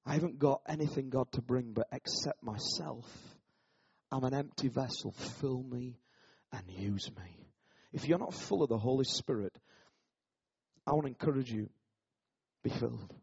[0.06, 3.06] I haven't got anything, God, to bring but except myself.
[4.12, 5.12] I'm an empty vessel.
[5.40, 5.98] Fill me
[6.52, 7.43] and use me.
[7.94, 9.56] If you're not full of the Holy Spirit,
[10.84, 11.70] I want to encourage you
[12.64, 13.14] be filled.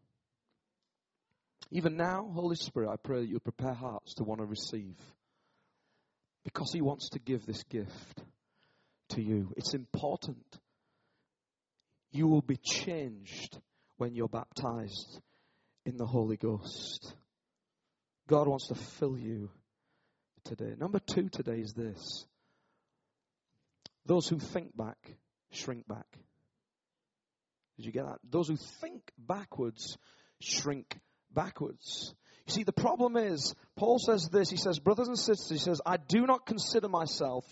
[1.70, 4.96] Even now, Holy Spirit, I pray that you'll prepare hearts to want to receive
[6.42, 8.24] because He wants to give this gift
[9.10, 9.52] to you.
[9.58, 10.46] It's important.
[12.10, 13.58] You will be changed
[13.98, 15.20] when you're baptized
[15.84, 17.14] in the Holy Ghost.
[18.26, 19.50] God wants to fill you
[20.44, 20.74] today.
[20.78, 22.26] Number two today is this
[24.06, 25.16] those who think back
[25.50, 26.06] shrink back.
[27.76, 28.18] Did you get that?
[28.28, 29.96] Those who think backwards
[30.40, 30.98] shrink
[31.32, 32.14] backwards.
[32.46, 35.80] You see, the problem is, Paul says this, he says, brothers and sisters, he says,
[35.86, 37.44] I do not consider myself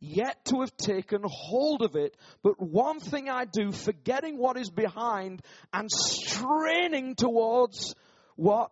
[0.00, 4.70] yet to have taken hold of it, but one thing I do, forgetting what is
[4.70, 7.94] behind and straining towards
[8.36, 8.70] what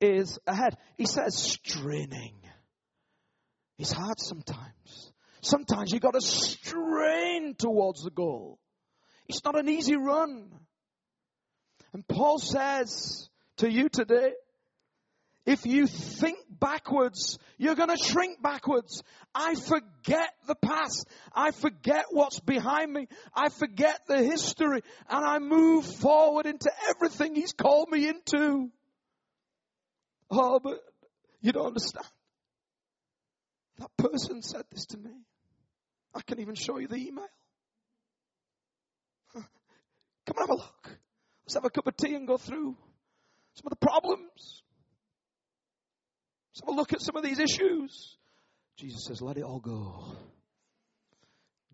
[0.00, 0.76] is ahead.
[0.96, 2.34] He says straining.
[3.78, 5.12] It's hard sometimes.
[5.44, 8.58] Sometimes you got to strain towards the goal.
[9.28, 10.50] It's not an easy run.
[11.92, 13.28] And Paul says
[13.58, 14.32] to you today,
[15.44, 19.02] if you think backwards, you're going to shrink backwards.
[19.34, 21.06] I forget the past.
[21.34, 23.06] I forget what's behind me.
[23.34, 24.80] I forget the history
[25.10, 28.70] and I move forward into everything He's called me into.
[30.30, 30.80] Oh, but
[31.42, 32.06] you don't understand.
[33.78, 35.10] That person said this to me.
[36.14, 37.26] I can even show you the email.
[39.34, 39.44] Come
[40.28, 40.98] and have a look.
[41.44, 42.76] Let's have a cup of tea and go through
[43.54, 44.62] some of the problems.
[46.52, 48.16] Let's have a look at some of these issues.
[48.76, 50.16] Jesus says, let it all go.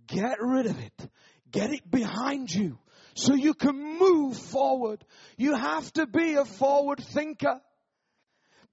[0.06, 1.10] Get rid of it.
[1.50, 2.78] Get it behind you
[3.14, 5.04] so you can move forward.
[5.36, 7.60] You have to be a forward thinker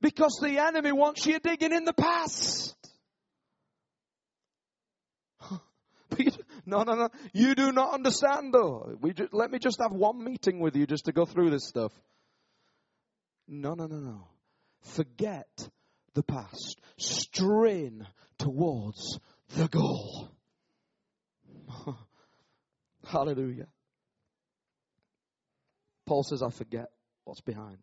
[0.02, 2.76] because the enemy wants you digging in the past.
[6.66, 7.10] no, no, no.
[7.34, 8.96] You do not understand though.
[9.02, 11.68] We just, let me just have one meeting with you just to go through this
[11.68, 11.92] stuff.
[13.48, 14.28] No, no, no, no.
[14.82, 15.70] Forget
[16.14, 16.80] the past.
[16.98, 18.06] Strain
[18.38, 19.20] towards
[19.56, 20.32] the goal.
[23.06, 23.68] Hallelujah.
[26.06, 26.90] Paul says, I forget
[27.26, 27.78] what's behind.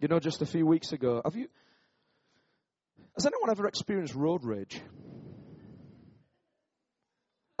[0.00, 1.48] You know, just a few weeks ago, have you,
[3.16, 4.80] has anyone ever experienced road rage?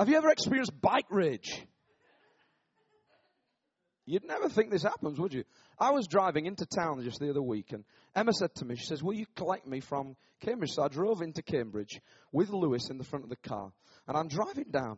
[0.00, 1.62] Have you ever experienced bike rage?
[4.06, 5.44] You'd never think this happens, would you?
[5.78, 7.84] I was driving into town just the other week, and
[8.16, 10.70] Emma said to me, she says, Will you collect me from Cambridge?
[10.70, 12.00] So I drove into Cambridge
[12.32, 13.72] with Lewis in the front of the car,
[14.08, 14.96] and I'm driving down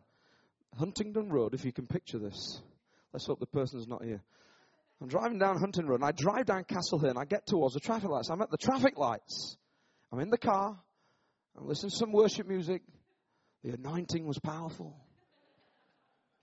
[0.79, 2.61] Huntingdon Road, if you can picture this.
[3.11, 4.23] Let's hope the person's not here.
[5.01, 7.73] I'm driving down Huntingdon Road, and I drive down Castle Hill, and I get towards
[7.73, 8.29] the traffic lights.
[8.29, 9.57] I'm at the traffic lights.
[10.13, 10.79] I'm in the car.
[11.59, 12.83] I'm listening to some worship music.
[13.63, 14.95] The anointing was powerful.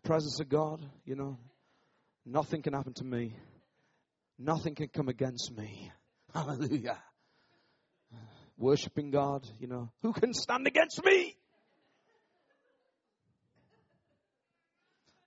[0.03, 1.39] Presence of God, you know.
[2.25, 3.35] Nothing can happen to me.
[4.39, 5.93] Nothing can come against me.
[6.35, 6.99] Hallelujah.
[8.57, 9.91] Worshipping God, you know.
[10.03, 11.37] Who can stand against me?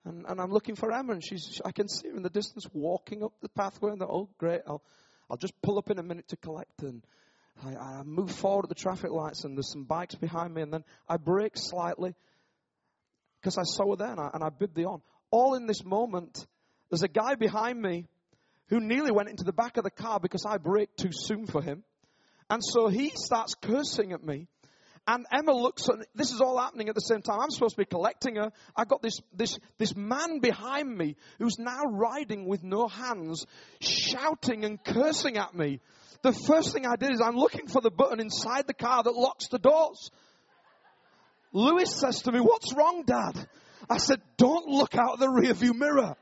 [0.04, 2.66] And, and I'm looking for Emma, and she's, I can see her in the distance
[2.72, 4.82] walking up the pathway, and the, oh, great, I'll,
[5.30, 6.82] I'll just pull up in a minute to collect.
[6.82, 7.04] And
[7.62, 10.72] I, I move forward at the traffic lights, and there's some bikes behind me, and
[10.72, 12.14] then I brake slightly
[13.40, 15.02] because I saw her and I, and I bid the on.
[15.30, 16.46] All in this moment,
[16.90, 18.06] there's a guy behind me
[18.68, 21.60] who nearly went into the back of the car because I braked too soon for
[21.60, 21.84] him.
[22.48, 24.48] And so he starts cursing at me.
[25.06, 27.38] And Emma looks and this is all happening at the same time.
[27.38, 28.52] I'm supposed to be collecting her.
[28.74, 33.44] I've got this, this, this man behind me who's now riding with no hands,
[33.80, 35.80] shouting and cursing at me.
[36.22, 39.14] The first thing I did is I'm looking for the button inside the car that
[39.14, 40.10] locks the doors.
[41.52, 43.46] Lewis says to me, what's wrong, dad?
[43.90, 46.16] I said, don't look out of the rearview mirror.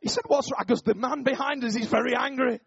[0.00, 0.62] He said, what's wrong?
[0.64, 2.60] Because the man behind us, he's very angry.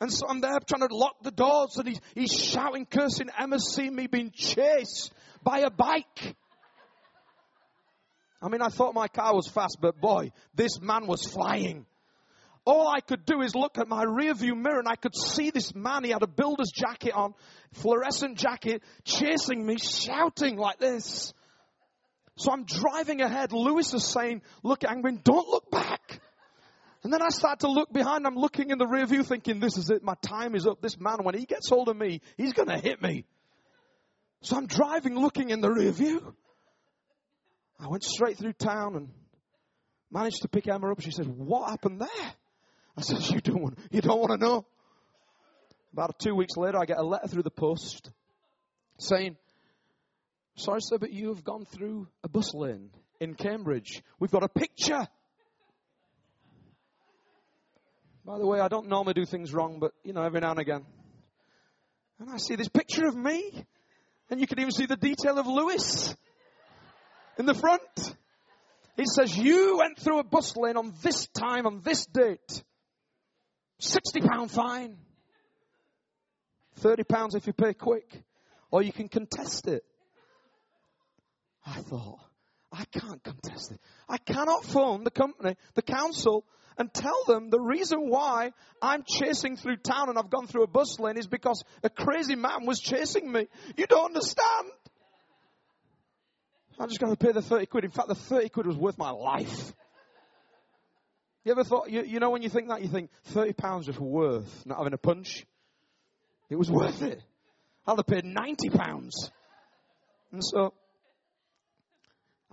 [0.00, 3.28] And so I'm there trying to lock the doors and he's, he's shouting, cursing.
[3.38, 6.36] Emma's seen me being chased by a bike.
[8.42, 11.86] I mean, I thought my car was fast, but boy, this man was flying.
[12.66, 15.74] All I could do is look at my rearview mirror and I could see this
[15.74, 16.04] man.
[16.04, 17.34] He had a builder's jacket on,
[17.72, 21.32] fluorescent jacket, chasing me, shouting like this.
[22.36, 23.52] So I'm driving ahead.
[23.52, 26.00] Lewis is saying, look, Angwin, don't look back.
[27.04, 28.26] And then I start to look behind.
[28.26, 30.02] I'm looking in the rear view thinking, this is it.
[30.02, 30.80] My time is up.
[30.80, 33.26] This man, when he gets hold of me, he's going to hit me.
[34.40, 36.34] So I'm driving looking in the rear view.
[37.78, 39.10] I went straight through town and
[40.10, 41.02] managed to pick Emma up.
[41.02, 42.32] She said, what happened there?
[42.96, 44.64] I said, you don't want, you don't want to know.
[45.92, 48.10] About two weeks later, I get a letter through the post
[48.98, 49.36] saying,
[50.56, 52.90] sorry sir, but you have gone through a bus lane
[53.20, 54.02] in Cambridge.
[54.18, 55.06] We've got a picture
[58.24, 60.60] by the way, I don't normally do things wrong, but you know, every now and
[60.60, 60.84] again.
[62.18, 63.64] And I see this picture of me,
[64.30, 66.14] and you can even see the detail of Lewis
[67.38, 67.82] in the front.
[68.96, 72.62] It says, You went through a bus lane on this time, on this date.
[73.80, 74.96] £60 fine.
[76.80, 78.22] £30 if you pay quick.
[78.70, 79.84] Or you can contest it.
[81.66, 82.18] I thought,
[82.72, 83.80] I can't contest it.
[84.08, 86.44] I cannot phone the company, the council,
[86.78, 90.66] and tell them the reason why I'm chasing through town and I've gone through a
[90.66, 93.46] bus lane is because a crazy man was chasing me.
[93.76, 94.70] You don't understand.
[96.78, 97.84] I'm just going to pay the 30 quid.
[97.84, 99.72] In fact, the 30 quid was worth my life.
[101.44, 104.00] You ever thought, you, you know, when you think that, you think 30 pounds was
[104.00, 105.46] worth not having a punch?
[106.48, 107.22] It was worth it.
[107.86, 109.30] I'd have paid 90 pounds.
[110.32, 110.72] And so,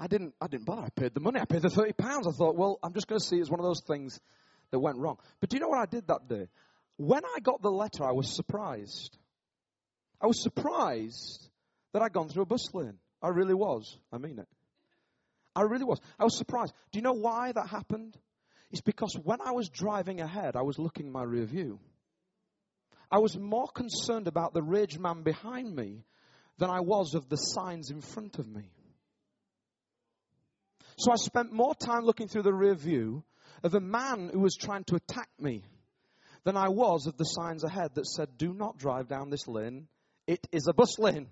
[0.02, 0.82] I didn't, I didn't bother.
[0.82, 1.40] I paid the money.
[1.40, 2.28] I paid the 30 pounds.
[2.28, 4.20] I thought, well, I'm just going to see it's one of those things
[4.72, 5.18] that went wrong.
[5.40, 6.48] But do you know what I did that day?
[6.98, 9.16] When I got the letter, I was surprised.
[10.20, 11.48] I was surprised
[11.94, 12.98] that I'd gone through a bus lane.
[13.22, 13.96] I really was.
[14.12, 14.48] I mean it.
[15.56, 16.00] I really was.
[16.20, 16.74] I was surprised.
[16.92, 18.18] Do you know why that happened?
[18.72, 21.80] It's because when I was driving ahead, I was looking in my rear view.
[23.12, 26.06] I was more concerned about the rage man behind me
[26.58, 28.64] than I was of the signs in front of me.
[31.02, 33.24] So I spent more time looking through the rear view
[33.64, 35.64] of a man who was trying to attack me
[36.44, 39.88] than I was of the signs ahead that said, do not drive down this lane.
[40.28, 41.26] It is a bus lane.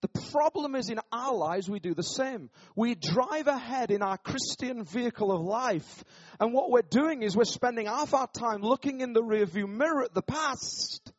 [0.00, 2.48] The problem is in our lives, we do the same.
[2.74, 6.02] We drive ahead in our Christian vehicle of life.
[6.40, 10.02] And what we're doing is we're spending half our time looking in the rearview mirror
[10.02, 11.12] at the past.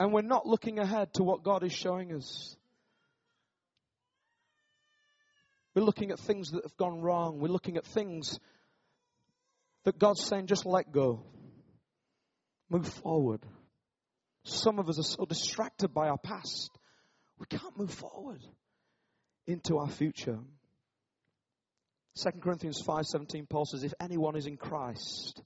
[0.00, 2.56] And we're not looking ahead to what God is showing us.
[5.76, 7.38] We're looking at things that have gone wrong.
[7.38, 8.40] We're looking at things
[9.84, 11.22] that God's saying, just let go.
[12.70, 13.42] Move forward.
[14.42, 16.70] Some of us are so distracted by our past,
[17.38, 18.40] we can't move forward
[19.46, 20.38] into our future.
[22.22, 25.42] 2 Corinthians 5:17 Paul says if anyone is in Christ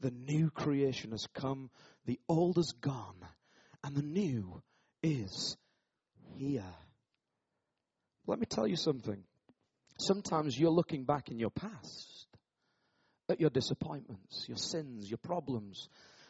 [0.00, 1.70] the new creation has come
[2.06, 3.24] the old is gone
[3.84, 4.60] and the new
[5.04, 5.56] is
[6.36, 6.74] here.
[8.26, 9.22] Let me tell you something.
[9.98, 12.26] Sometimes you're looking back in your past
[13.28, 15.88] at your disappointments, your sins, your problems,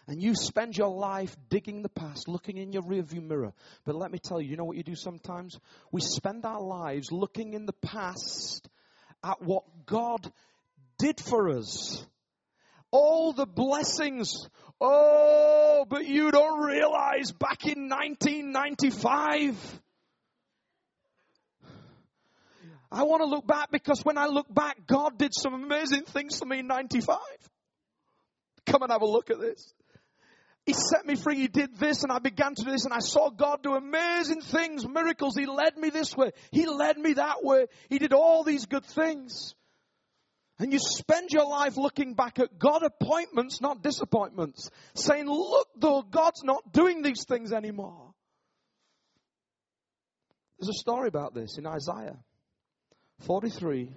[0.08, 3.52] and you spend your life digging the past, looking in your rearview mirror.
[3.84, 5.60] But let me tell you, you know what you do sometimes?
[5.92, 8.68] We spend our lives looking in the past
[9.22, 10.32] at what God
[10.98, 12.04] did for us.
[12.90, 14.48] All the blessings.
[14.80, 19.82] Oh, but you don't realize back in 1995.
[22.91, 26.39] I want to look back because when I look back, God did some amazing things
[26.39, 27.18] for me in 95.
[28.66, 29.74] Come and have a look at this.
[30.64, 31.36] He set me free.
[31.36, 34.43] He did this and I began to do this and I saw God do amazing
[34.43, 35.34] things, miracles.
[35.36, 36.32] He led me this way.
[36.51, 37.66] He led me that way.
[37.89, 39.55] He did all these good things.
[40.59, 44.70] And you spend your life looking back at God appointments, not disappointments.
[44.95, 48.12] Saying, look though, God's not doing these things anymore.
[50.59, 52.18] There's a story about this in Isaiah
[53.20, 53.90] 43.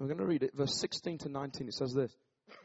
[0.00, 1.68] I'm going to read it, verse 16 to 19.
[1.68, 2.12] It says this.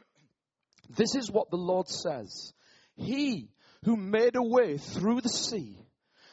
[0.96, 2.52] This is what the Lord says.
[2.96, 3.48] He
[3.84, 5.78] who made a way through the sea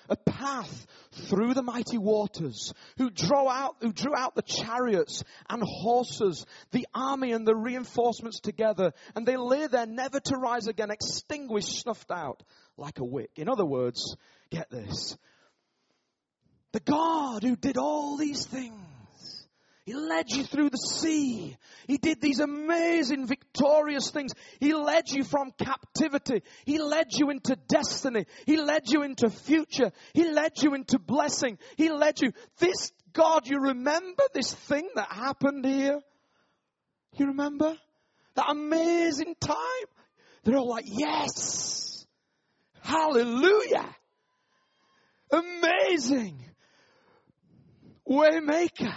[0.09, 5.61] a path through the mighty waters, who drew out, who drew out the chariots and
[5.63, 10.91] horses, the army and the reinforcements together, and they lay there never to rise again,
[10.91, 12.43] extinguished, snuffed out
[12.77, 13.31] like a wick.
[13.35, 14.15] In other words,
[14.49, 15.17] get this.
[16.73, 18.79] The God who did all these things
[19.87, 21.55] he led you through the sea.
[21.87, 24.33] He did these amazing, victorious things.
[24.59, 26.43] He led you from captivity.
[26.65, 28.25] He led you into destiny.
[28.45, 29.93] He led you into future.
[30.13, 31.57] He led you into blessing.
[31.77, 32.33] He led you.
[32.59, 36.01] This God, you remember this thing that happened here?
[37.13, 37.77] You remember?
[38.35, 39.87] That amazing time?
[40.43, 42.05] They're all like, yes!
[42.81, 43.95] Hallelujah!
[45.31, 46.43] Amazing!
[48.05, 48.93] Waymaker!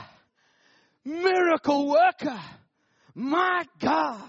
[1.05, 2.41] Miracle worker.
[3.15, 4.21] My God.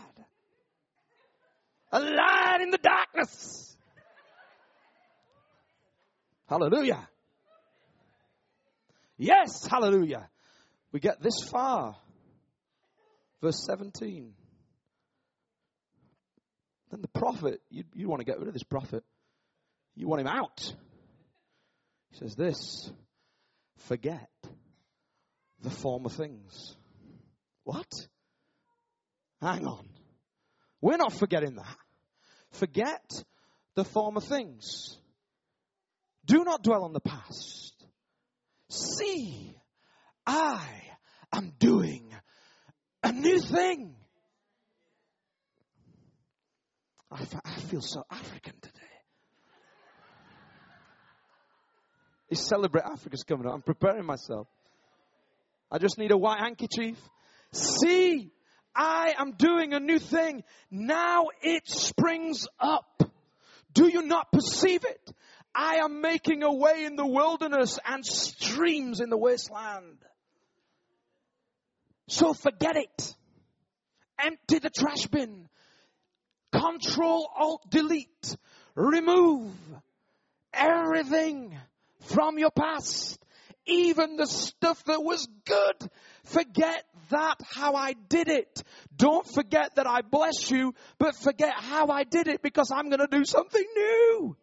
[1.91, 3.75] A light in the darkness.
[6.47, 7.07] Hallelujah.
[9.17, 10.29] Yes, hallelujah.
[10.91, 11.95] We get this far.
[13.41, 14.33] Verse 17.
[16.91, 19.03] Then the prophet, you, you want to get rid of this prophet.
[19.95, 20.73] You want him out.
[22.11, 22.91] He says this
[23.87, 24.29] forget
[25.61, 26.75] the former things.
[27.63, 27.91] What?
[29.41, 29.87] Hang on.
[30.81, 31.77] We're not forgetting that.
[32.51, 33.23] Forget
[33.75, 34.97] the former things.
[36.25, 37.73] Do not dwell on the past.
[38.69, 39.55] See,
[40.25, 40.65] I
[41.33, 42.13] am doing
[43.03, 43.95] a new thing.
[47.11, 47.25] I,
[47.69, 48.77] feel so African today.
[52.29, 53.53] It's Celebrate Africa's coming up.
[53.53, 54.47] I'm preparing myself.
[55.71, 56.97] I just need a white handkerchief.
[57.53, 58.29] See,
[58.75, 60.43] I am doing a new thing.
[60.69, 63.03] Now it springs up.
[63.73, 65.13] Do you not perceive it?
[65.55, 69.97] I am making a way in the wilderness and streams in the wasteland.
[72.07, 73.15] So forget it.
[74.19, 75.47] Empty the trash bin.
[76.51, 78.37] Control Alt Delete.
[78.75, 79.53] Remove
[80.53, 81.57] everything
[82.01, 83.17] from your past
[83.65, 85.89] even the stuff that was good.
[86.25, 88.63] Forget that, how I did it.
[88.95, 92.99] Don't forget that I bless you, but forget how I did it because I'm going
[92.99, 94.35] to do something new.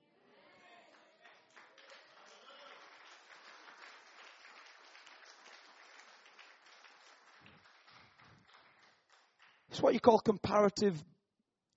[9.70, 11.00] It's what you call comparative.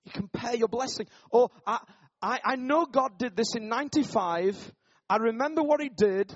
[0.06, 1.08] You compare your blessing.
[1.32, 1.80] Oh, I,
[2.22, 4.74] I, I know God did this in 95.
[5.10, 6.34] I remember what He did.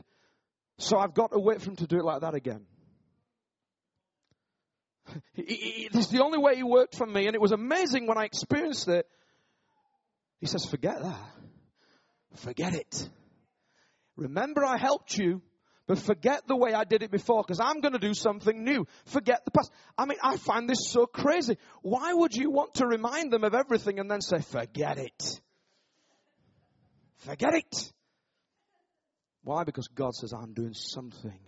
[0.77, 2.65] So I've got to wait for him to do it like that again.
[5.35, 8.25] This is the only way he worked for me, and it was amazing when I
[8.25, 9.07] experienced it.
[10.39, 11.31] He says, Forget that.
[12.37, 13.09] Forget it.
[14.17, 15.41] Remember, I helped you,
[15.87, 18.87] but forget the way I did it before because I'm going to do something new.
[19.05, 19.71] Forget the past.
[19.97, 21.57] I mean, I find this so crazy.
[21.81, 25.41] Why would you want to remind them of everything and then say, Forget it?
[27.19, 27.93] Forget it.
[29.45, 29.63] Why?
[29.63, 31.39] Because God says, I'm doing something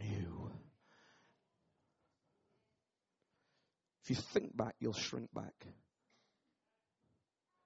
[0.00, 0.50] new.
[4.02, 5.52] If you think back, you'll shrink back.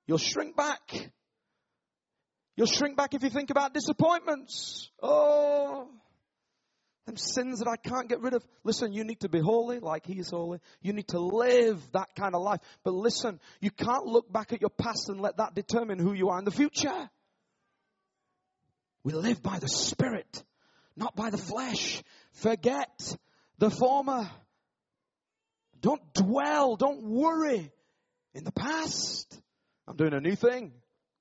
[0.08, 1.12] You'll shrink back.
[2.56, 4.90] You'll shrink back if you think about disappointments.
[5.00, 5.88] Oh,
[7.06, 8.44] them sins that I can't get rid of.
[8.64, 10.58] Listen, you need to be holy like He is holy.
[10.82, 12.60] You need to live that kind of life.
[12.82, 16.30] But listen, you can't look back at your past and let that determine who you
[16.30, 17.08] are in the future.
[19.04, 20.42] We live by the Spirit,
[20.96, 22.02] not by the flesh.
[22.32, 23.16] Forget
[23.58, 24.28] the former.
[25.80, 27.70] Don't dwell, don't worry
[28.34, 29.40] in the past.
[29.86, 30.72] I'm doing a new thing.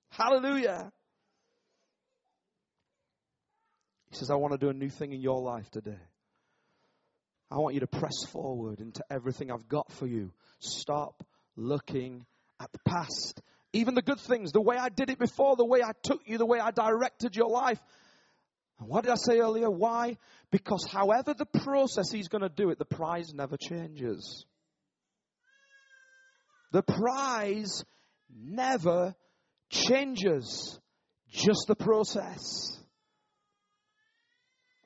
[0.09, 0.91] Hallelujah.
[4.09, 5.99] He says, I want to do a new thing in your life today.
[7.51, 10.31] I want you to press forward into everything I've got for you.
[10.59, 11.23] Stop
[11.55, 12.25] looking
[12.59, 13.41] at the past.
[13.73, 16.37] Even the good things, the way I did it before, the way I took you,
[16.37, 17.79] the way I directed your life.
[18.79, 19.69] And what did I say earlier?
[19.69, 20.17] Why?
[20.51, 24.45] Because however the process he's going to do it, the prize never changes.
[26.71, 27.83] The prize
[28.29, 29.15] never
[29.69, 30.79] changes.
[31.29, 32.79] Just the process.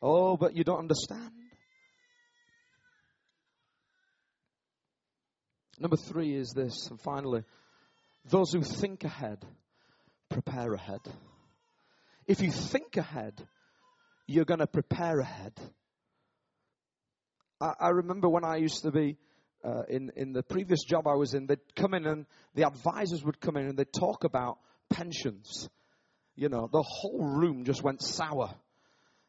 [0.02, 1.32] Oh, but you don't understand.
[5.80, 7.44] Number three is this, and finally,
[8.30, 9.46] those who think ahead
[10.32, 11.02] prepare ahead.
[12.26, 13.46] If you think ahead,
[14.28, 15.54] you're going to prepare ahead.
[17.60, 19.18] I, I, remember when I used to be
[19.64, 23.24] uh, in in the previous job I was in, they'd come in and the advisors
[23.24, 24.58] would come in and they'd talk about
[24.90, 25.70] pensions.
[26.36, 28.56] You know, the whole room just went sour.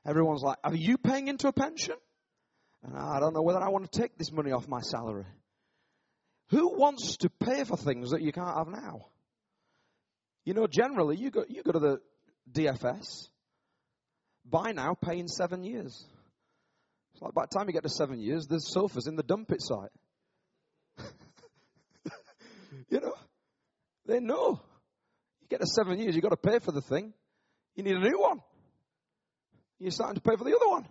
[0.06, 1.96] Everyone's like, "Are you paying into a pension?"
[2.82, 5.26] And I don't know whether I want to take this money off my salary.
[6.52, 9.06] Who wants to pay for things that you can't have now?
[10.44, 12.00] You know, generally, you go, you go to the
[12.52, 13.30] DFS,
[14.44, 16.04] buy now, pay in seven years.
[17.14, 19.50] It's like by the time you get to seven years, there's sofas in the dump
[19.50, 19.88] it site.
[22.90, 23.14] you know,
[24.04, 24.60] they know.
[25.40, 27.14] You get to seven years, you've got to pay for the thing.
[27.76, 28.42] You need a new one.
[29.78, 30.86] You're starting to pay for the other one.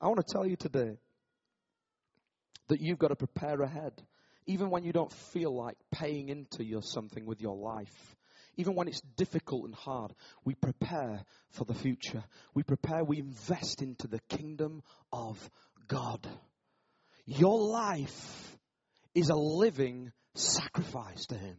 [0.00, 0.96] I want to tell you today
[2.70, 3.92] that you've got to prepare ahead.
[4.46, 8.16] Even when you don't feel like paying into your something with your life.
[8.56, 10.12] Even when it's difficult and hard,
[10.44, 12.24] we prepare for the future.
[12.54, 15.38] We prepare, we invest into the kingdom of
[15.88, 16.26] God.
[17.26, 18.56] Your life
[19.14, 21.56] is a living sacrifice to Him.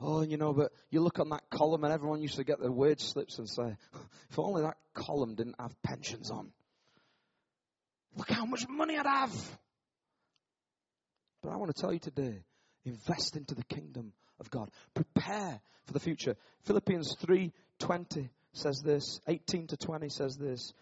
[0.00, 2.72] Oh, you know, but you look on that column and everyone used to get their
[2.72, 3.76] wage slips and say,
[4.30, 6.50] if only that column didn't have pensions on.
[8.16, 9.58] Look how much money I'd have.
[11.44, 12.42] But I want to tell you today,
[12.86, 14.70] invest into the kingdom of God.
[14.94, 16.36] Prepare for the future.
[16.62, 20.72] Philippians 3:20 says this, 18 to 20 says this.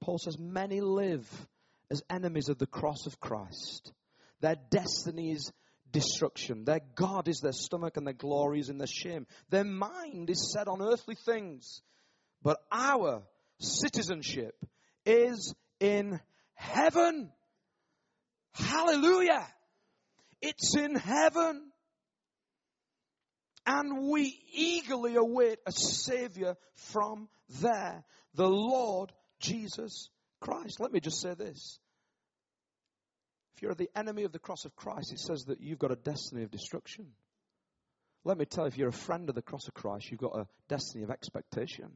[0.00, 1.28] Paul says many live
[1.90, 3.92] as enemies of the cross of Christ.
[4.40, 5.52] Their destiny is
[5.90, 6.64] destruction.
[6.64, 9.26] Their God is their stomach and their glory is in their shame.
[9.50, 11.82] Their mind is set on earthly things.
[12.42, 13.22] But our
[13.58, 14.54] citizenship
[15.04, 16.20] is in
[16.54, 17.32] heaven.
[18.52, 19.46] Hallelujah.
[20.42, 21.70] It's in heaven.
[23.64, 27.28] And we eagerly await a Savior from
[27.60, 30.80] there, the Lord Jesus Christ.
[30.80, 31.78] Let me just say this.
[33.54, 35.96] If you're the enemy of the cross of Christ, it says that you've got a
[35.96, 37.06] destiny of destruction.
[38.24, 40.36] Let me tell you, if you're a friend of the cross of Christ, you've got
[40.36, 41.90] a destiny of expectation.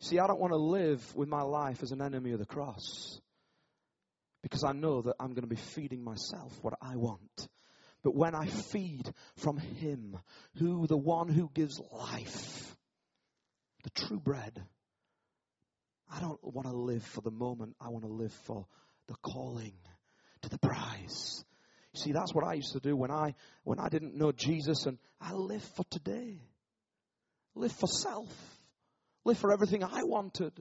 [0.00, 3.20] See, I don't want to live with my life as an enemy of the cross
[4.44, 7.48] because I know that I'm going to be feeding myself what I want.
[8.02, 10.18] But when I feed from Him,
[10.58, 12.76] who the one who gives life,
[13.84, 14.62] the true bread,
[16.12, 17.74] I don't want to live for the moment.
[17.80, 18.66] I want to live for
[19.08, 19.72] the calling
[20.42, 21.42] to the prize.
[21.94, 24.84] You see, that's what I used to do when I when I didn't know Jesus,
[24.84, 26.42] and I live for today,
[27.54, 28.28] live for self,
[29.24, 30.52] live for everything I wanted.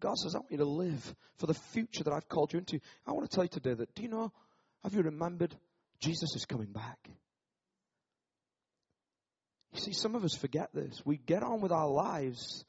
[0.00, 2.80] God says, I want you to live for the future that I've called you into.
[3.06, 4.32] I want to tell you today that, do you know,
[4.82, 5.54] have you remembered
[6.00, 6.98] Jesus is coming back?
[9.72, 11.02] You see, some of us forget this.
[11.04, 12.64] We get on with our lives.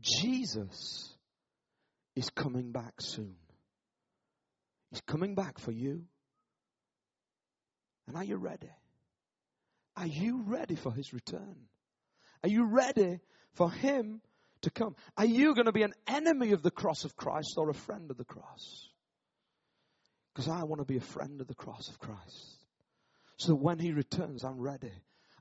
[0.00, 1.14] Jesus
[2.14, 3.34] is coming back soon.
[4.90, 6.04] He's coming back for you.
[8.06, 8.70] And are you ready?
[9.96, 11.56] Are you ready for his return?
[12.42, 13.18] Are you ready
[13.54, 14.20] for him
[14.62, 14.96] to come.
[15.16, 18.10] Are you going to be an enemy of the cross of Christ or a friend
[18.10, 18.88] of the cross?
[20.34, 22.64] Because I want to be a friend of the cross of Christ.
[23.38, 24.92] So when he returns, I'm ready.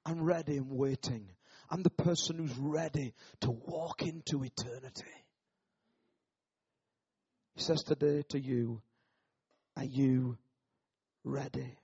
[0.06, 1.30] I'm ready and waiting.
[1.70, 5.04] I'm the person who's ready to walk into eternity.
[7.56, 8.82] He says today to you,
[9.78, 10.38] are you
[11.24, 11.78] ready?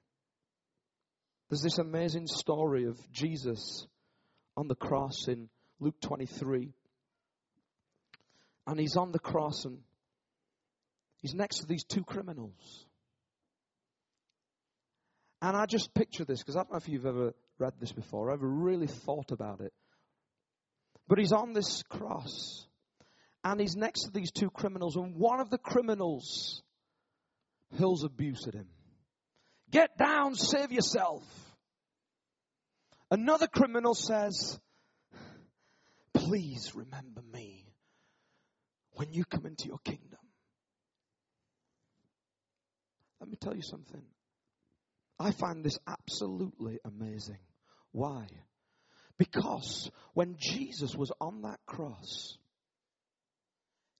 [1.50, 3.88] There's this amazing story of Jesus
[4.56, 6.74] on the cross in Luke 23.
[8.68, 9.80] And he's on the cross and
[11.22, 12.86] he's next to these two criminals.
[15.42, 18.30] And I just picture this because I don't know if you've ever read this before,
[18.30, 19.74] or ever really thought about it.
[21.08, 22.68] But he's on this cross
[23.44, 26.62] and he's next to these two criminals, and one of the criminals
[27.80, 28.68] hurls abuse at him.
[29.72, 31.24] Get down, save yourself.
[33.10, 34.60] Another criminal says,
[36.14, 37.51] Please remember me
[38.94, 40.20] when you come into your kingdom.
[43.20, 44.02] Let me tell you something.
[45.20, 47.38] I find this absolutely amazing.
[47.92, 48.26] Why?
[49.18, 52.38] Because when Jesus was on that cross,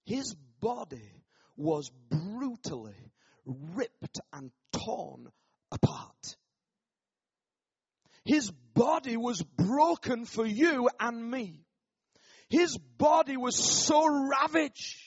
[0.06, 1.24] his body
[1.56, 3.12] was brutally
[3.46, 5.28] ripped and torn
[5.72, 6.36] apart.
[8.26, 11.66] His body was broken for you and me.
[12.52, 14.98] His body was so ravaged.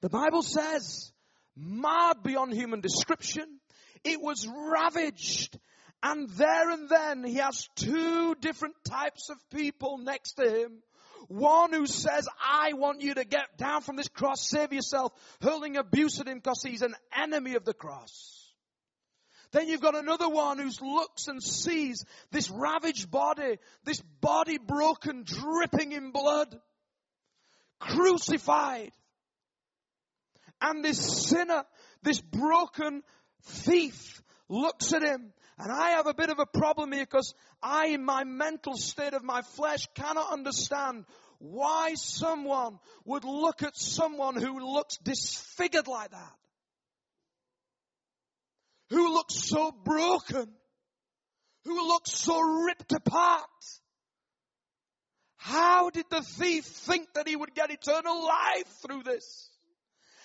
[0.00, 1.12] The Bible says,
[1.56, 3.58] marred beyond human description,
[4.04, 5.58] it was ravaged.
[6.02, 10.82] And there and then he has two different types of people next to him
[11.28, 15.12] one who says, I want you to get down from this cross, save yourself,
[15.42, 18.35] hurling abuse at him because he's an enemy of the cross.
[19.56, 25.24] Then you've got another one who looks and sees this ravaged body, this body broken,
[25.24, 26.54] dripping in blood,
[27.80, 28.92] crucified.
[30.60, 31.64] And this sinner,
[32.02, 33.02] this broken
[33.44, 37.32] thief looks at him and I have a bit of a problem here because
[37.62, 41.06] I, in my mental state of my flesh, cannot understand
[41.38, 46.32] why someone would look at someone who looks disfigured like that.
[48.90, 50.48] Who looks so broken.
[51.64, 53.42] Who looks so ripped apart.
[55.36, 59.50] How did the thief think that he would get eternal life through this?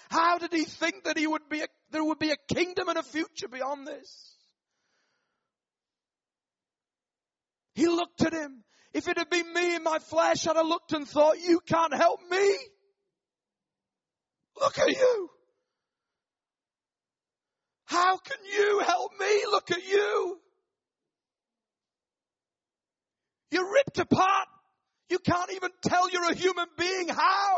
[0.09, 2.97] How did he think that he would be a, there would be a kingdom and
[2.97, 4.35] a future beyond this?
[7.73, 8.63] He looked at him.
[8.93, 11.93] If it had been me in my flesh, I'd have looked and thought, you can't
[11.93, 12.57] help me.
[14.59, 15.29] Look at you.
[17.91, 19.43] How can you help me?
[19.51, 20.39] Look at you.
[23.51, 24.47] You're ripped apart.
[25.09, 27.09] You can't even tell you're a human being.
[27.09, 27.57] How?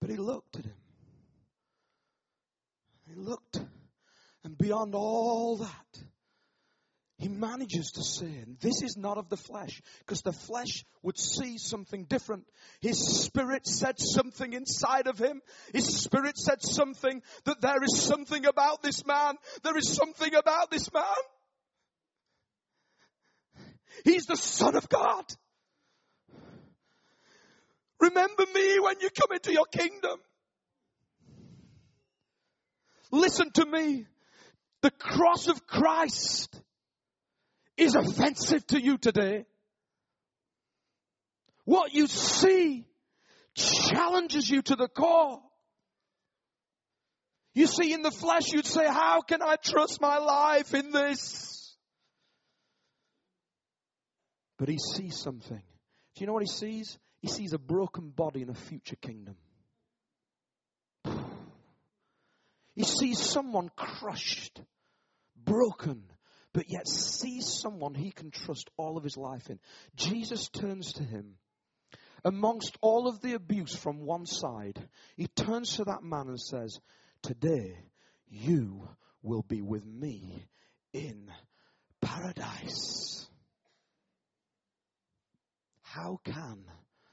[0.00, 0.72] But he looked at him.
[3.06, 3.60] He looked
[4.42, 6.02] and beyond all that,
[7.18, 11.56] he manages to say, this is not of the flesh, because the flesh would see
[11.56, 12.44] something different.
[12.80, 15.40] His spirit said something inside of him.
[15.72, 19.36] His spirit said something that there is something about this man.
[19.62, 21.04] There is something about this man.
[24.04, 25.24] He's the Son of God.
[27.98, 30.18] Remember me when you come into your kingdom.
[33.10, 34.06] Listen to me.
[34.82, 36.60] The cross of Christ
[37.76, 39.44] is offensive to you today.
[41.64, 42.86] What you see
[43.54, 45.40] challenges you to the core.
[47.54, 51.74] You see, in the flesh, you'd say, How can I trust my life in this?
[54.58, 55.62] But he sees something.
[56.14, 56.98] Do you know what he sees?
[57.20, 59.36] He sees a broken body in a future kingdom.
[62.74, 64.60] He sees someone crushed
[65.34, 66.04] broken,
[66.56, 69.58] but yet sees someone he can trust all of his life in.
[69.94, 71.34] Jesus turns to him.
[72.24, 74.82] Amongst all of the abuse from one side,
[75.18, 76.80] he turns to that man and says,
[77.20, 77.76] Today
[78.26, 78.88] you
[79.22, 80.46] will be with me
[80.94, 81.30] in
[82.00, 83.26] paradise.
[85.82, 86.64] How can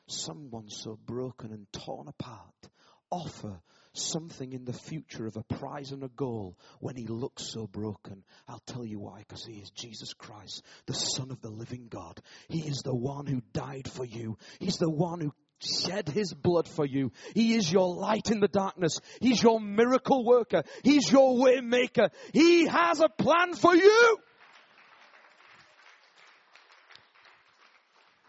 [0.08, 2.70] someone so broken and torn apart
[3.12, 3.60] offer
[3.94, 8.24] something in the future of a prize and a goal when he looks so broken.
[8.48, 12.20] I'll tell you why, because he is Jesus Christ, the Son of the living God.
[12.50, 14.38] He is the one who died for you.
[14.60, 17.12] He's the one who shed his blood for you.
[17.34, 19.00] He is your light in the darkness.
[19.22, 20.64] He's your miracle worker.
[20.84, 22.10] He's your way maker.
[22.34, 24.18] He has a plan for you.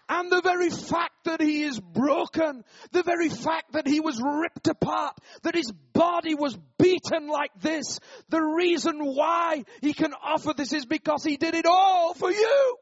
[0.08, 4.68] And the very fact that he is broken, the very fact that he was ripped
[4.68, 10.72] apart, that his body was beaten like this, the reason why he can offer this
[10.74, 12.76] is because he did it all for you.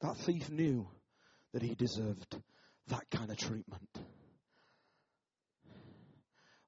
[0.00, 0.86] That thief knew
[1.52, 2.38] that he deserved
[2.88, 3.88] that kind of treatment.
[3.96, 4.00] I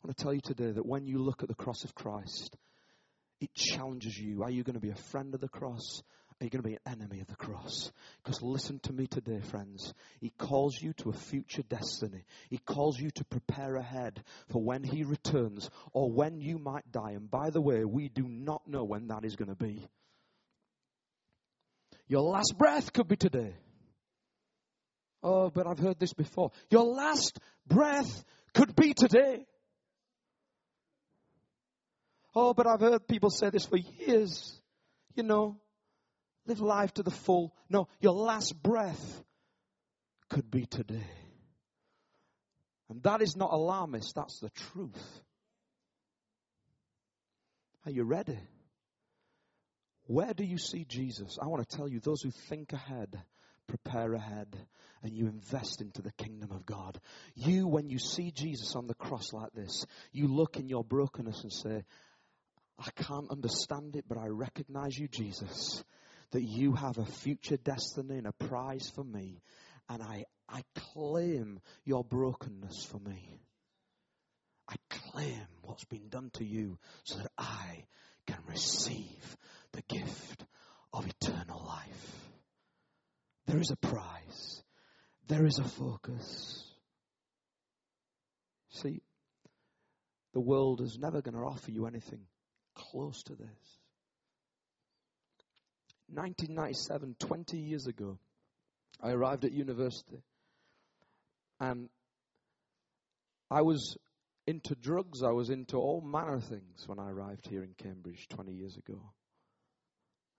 [0.02, 2.56] want to tell you today that when you look at the cross of Christ,
[3.40, 4.42] it challenges you.
[4.42, 6.02] Are you going to be a friend of the cross?
[6.40, 7.90] Are you going to be an enemy of the cross?
[8.22, 9.94] Because listen to me today, friends.
[10.20, 12.24] He calls you to a future destiny.
[12.50, 17.12] He calls you to prepare ahead for when He returns or when you might die.
[17.12, 19.86] And by the way, we do not know when that is going to be.
[22.06, 23.54] Your last breath could be today.
[25.22, 26.52] Oh, but I've heard this before.
[26.70, 29.46] Your last breath could be today.
[32.38, 34.60] Oh, but I've heard people say this for years.
[35.14, 35.56] You know,
[36.46, 37.54] live life to the full.
[37.70, 39.24] No, your last breath
[40.28, 41.06] could be today.
[42.90, 45.20] And that is not alarmist, that's the truth.
[47.86, 48.38] Are you ready?
[50.04, 51.38] Where do you see Jesus?
[51.40, 53.18] I want to tell you, those who think ahead,
[53.66, 54.54] prepare ahead,
[55.02, 57.00] and you invest into the kingdom of God.
[57.34, 61.42] You, when you see Jesus on the cross like this, you look in your brokenness
[61.42, 61.84] and say,
[62.78, 65.82] I can't understand it, but I recognize you, Jesus,
[66.32, 69.40] that you have a future destiny and a prize for me.
[69.88, 70.62] And I, I
[70.92, 73.40] claim your brokenness for me.
[74.68, 77.84] I claim what's been done to you so that I
[78.26, 79.36] can receive
[79.72, 80.44] the gift
[80.92, 82.30] of eternal life.
[83.46, 84.62] There is a prize.
[85.28, 86.64] There is a focus.
[88.70, 89.00] See,
[90.34, 92.26] the world is never going to offer you anything
[92.76, 93.78] close to this.
[96.08, 98.18] 1997, 20 years ago,
[99.02, 100.22] I arrived at university
[101.60, 101.88] and
[103.50, 103.96] I was
[104.46, 108.28] into drugs, I was into all manner of things when I arrived here in Cambridge
[108.28, 109.00] 20 years ago.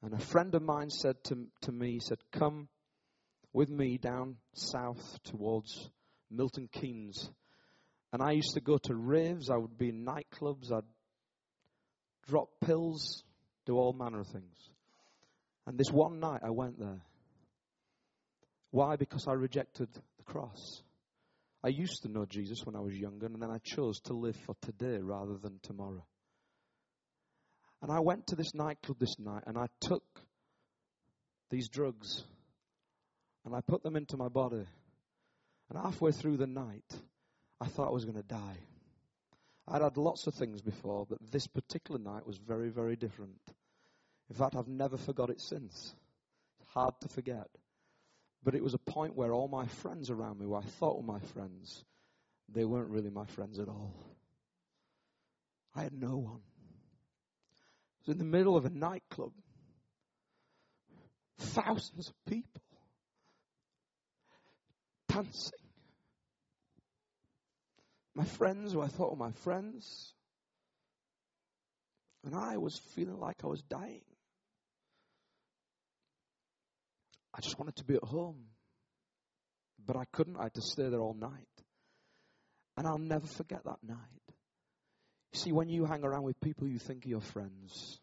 [0.01, 2.69] And a friend of mine said to, to me, he said, Come
[3.51, 5.89] with me down south towards
[6.29, 7.29] Milton Keynes.
[8.13, 10.83] And I used to go to raves, I would be in nightclubs, I'd
[12.27, 13.23] drop pills,
[13.65, 14.69] do all manner of things.
[15.65, 17.01] And this one night I went there.
[18.71, 18.95] Why?
[18.95, 20.83] Because I rejected the cross.
[21.63, 24.35] I used to know Jesus when I was younger, and then I chose to live
[24.45, 26.05] for today rather than tomorrow.
[27.81, 30.03] And I went to this nightclub this night and I took
[31.49, 32.23] these drugs
[33.45, 34.65] and I put them into my body.
[35.69, 36.85] And halfway through the night,
[37.61, 38.57] I thought I was going to die.
[39.67, 43.39] I'd had lots of things before, but this particular night was very, very different.
[44.29, 45.93] In fact, I've never forgot it since.
[46.59, 47.47] It's hard to forget.
[48.43, 51.03] But it was a point where all my friends around me, who I thought were
[51.03, 51.83] my friends,
[52.47, 53.93] they weren't really my friends at all.
[55.75, 56.41] I had no one.
[56.41, 59.33] I was in the middle of a nightclub.
[61.39, 62.61] Thousands of people
[65.17, 65.66] dancing.
[68.17, 70.11] My friends, who I thought were my friends,
[72.25, 74.01] and I was feeling like I was dying.
[77.31, 78.45] I just wanted to be at home.
[79.85, 80.35] But I couldn't.
[80.37, 81.31] I had to stay there all night.
[82.75, 83.97] And I'll never forget that night.
[85.33, 87.99] See, when you hang around with people you think are your friends,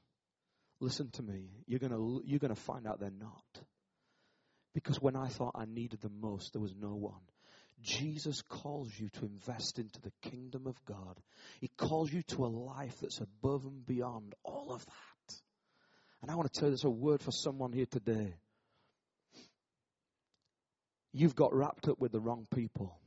[0.81, 3.65] listen to me, you're going you're going to find out they're not.
[4.75, 7.34] Because when I thought I needed them most, there was no one.
[7.83, 11.21] Jesus calls you to invest into the kingdom of God.
[11.61, 15.37] He calls you to a life that's above and beyond all of that.
[16.23, 18.35] And I want to tell you there's a word for someone here today.
[21.13, 22.99] You've got wrapped up with the wrong people.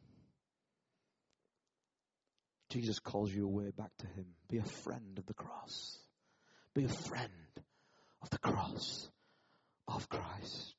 [2.70, 4.26] Jesus calls you away back to Him.
[4.50, 5.98] Be a friend of the cross.
[6.74, 7.32] Be a friend
[8.22, 9.10] of the cross
[9.88, 10.76] of Christ.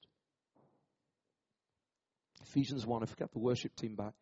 [2.49, 4.15] Ephesians 1, if we get the worship team back,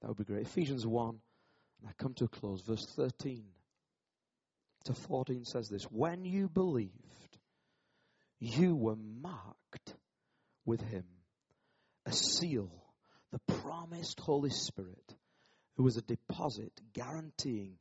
[0.00, 0.46] that would be great.
[0.46, 3.44] Ephesians 1, and I come to a close, verse 13
[4.84, 7.38] to 14 says this When you believed,
[8.38, 9.94] you were marked
[10.64, 11.04] with Him,
[12.06, 12.70] a seal,
[13.32, 15.14] the promised Holy Spirit,
[15.76, 17.76] who was a deposit guaranteeing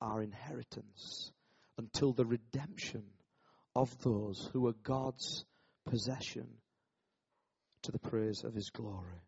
[0.00, 1.32] our inheritance
[1.76, 3.04] until the redemption
[3.74, 5.44] of those who are God's
[5.86, 6.48] possession
[7.82, 9.22] to the praise of his glory.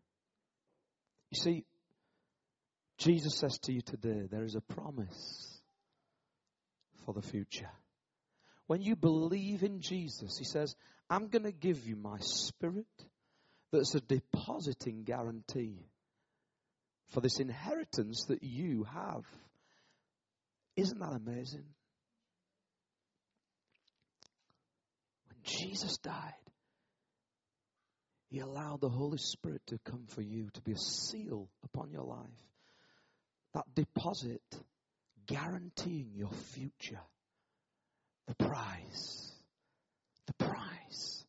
[1.31, 1.65] You see,
[2.97, 5.61] Jesus says to you today, there is a promise
[7.05, 7.69] for the future.
[8.67, 10.75] When you believe in Jesus, he says,
[11.09, 12.85] I'm going to give you my spirit
[13.71, 15.87] that's a depositing guarantee
[17.09, 19.25] for this inheritance that you have.
[20.75, 21.65] Isn't that amazing?
[25.27, 26.33] When Jesus died,
[28.31, 32.05] he allowed the Holy Spirit to come for you, to be a seal upon your
[32.05, 32.45] life.
[33.53, 34.41] That deposit
[35.27, 37.01] guaranteeing your future.
[38.27, 39.33] The prize.
[40.27, 41.25] The prize.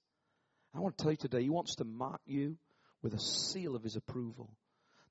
[0.73, 2.57] I want to tell you today, He wants to mark you
[3.03, 4.49] with a seal of His approval.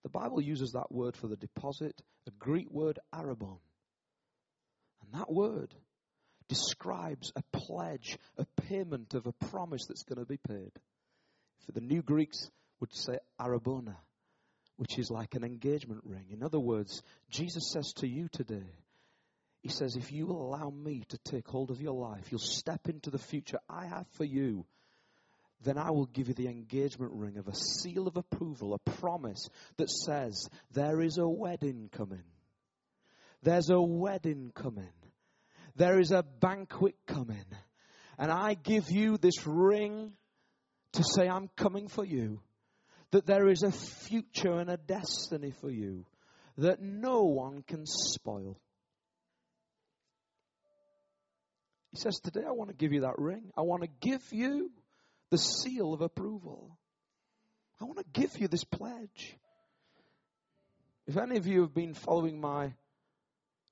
[0.03, 3.59] The Bible uses that word for the deposit, a Greek word, arrabon.
[5.03, 5.75] And that word
[6.47, 10.71] describes a pledge, a payment of a promise that's going to be paid.
[11.73, 12.49] The new Greeks
[12.79, 13.97] would say arabona,
[14.77, 16.25] which is like an engagement ring.
[16.31, 18.75] In other words, Jesus says to you today,
[19.61, 22.89] He says, if you will allow me to take hold of your life, you'll step
[22.89, 24.65] into the future I have for you
[25.63, 29.47] then I will give you the engagement ring of a seal of approval, a promise
[29.77, 32.23] that says there is a wedding coming.
[33.43, 34.93] There's a wedding coming.
[35.75, 37.45] There is a banquet coming.
[38.17, 40.13] And I give you this ring
[40.93, 42.39] to say I'm coming for you.
[43.11, 46.05] That there is a future and a destiny for you
[46.57, 48.57] that no one can spoil.
[51.91, 53.51] He says, Today I want to give you that ring.
[53.57, 54.71] I want to give you
[55.29, 56.77] the seal of approval.
[57.81, 59.35] I want to give you this pledge.
[61.07, 62.73] If any of you have been following my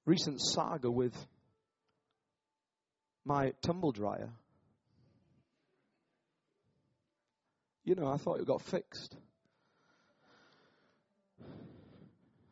[0.05, 1.15] recent saga with
[3.23, 4.31] my tumble dryer,
[7.89, 9.15] you know, I thought it got fixed.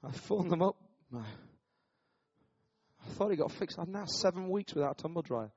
[0.03, 0.75] I phoned them up.
[1.13, 1.23] I
[3.13, 3.79] thought it got fixed.
[3.79, 5.51] I've now seven weeks without a tumble dryer.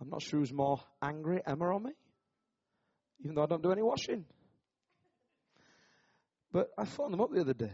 [0.00, 1.92] I'm not sure who's more angry, Emma or me
[3.20, 4.24] even though I don't do any washing.
[6.52, 7.72] But I phoned them up the other day.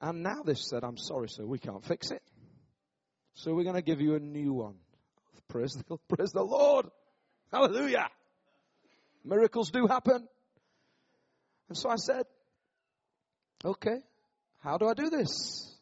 [0.00, 2.22] And now they've said, I'm sorry, sir, we can't fix it.
[3.34, 4.76] So we're going to give you a new one.
[5.48, 6.86] Praise the, praise the Lord.
[7.52, 8.08] Hallelujah.
[9.24, 10.26] Miracles do happen.
[11.68, 12.24] And so I said,
[13.64, 13.98] okay,
[14.60, 15.76] how do I do this?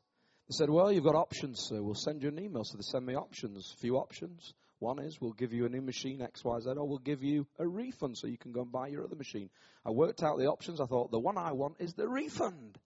[0.48, 1.82] They said, well, you've got options, sir.
[1.82, 2.64] We'll send you an email.
[2.64, 4.54] So they send me options, a few options.
[4.78, 8.16] One is we'll give you a new machine, XYZ, or we'll give you a refund
[8.16, 9.50] so you can go and buy your other machine.
[9.84, 10.80] I worked out the options.
[10.80, 12.78] I thought the one I want is the refund.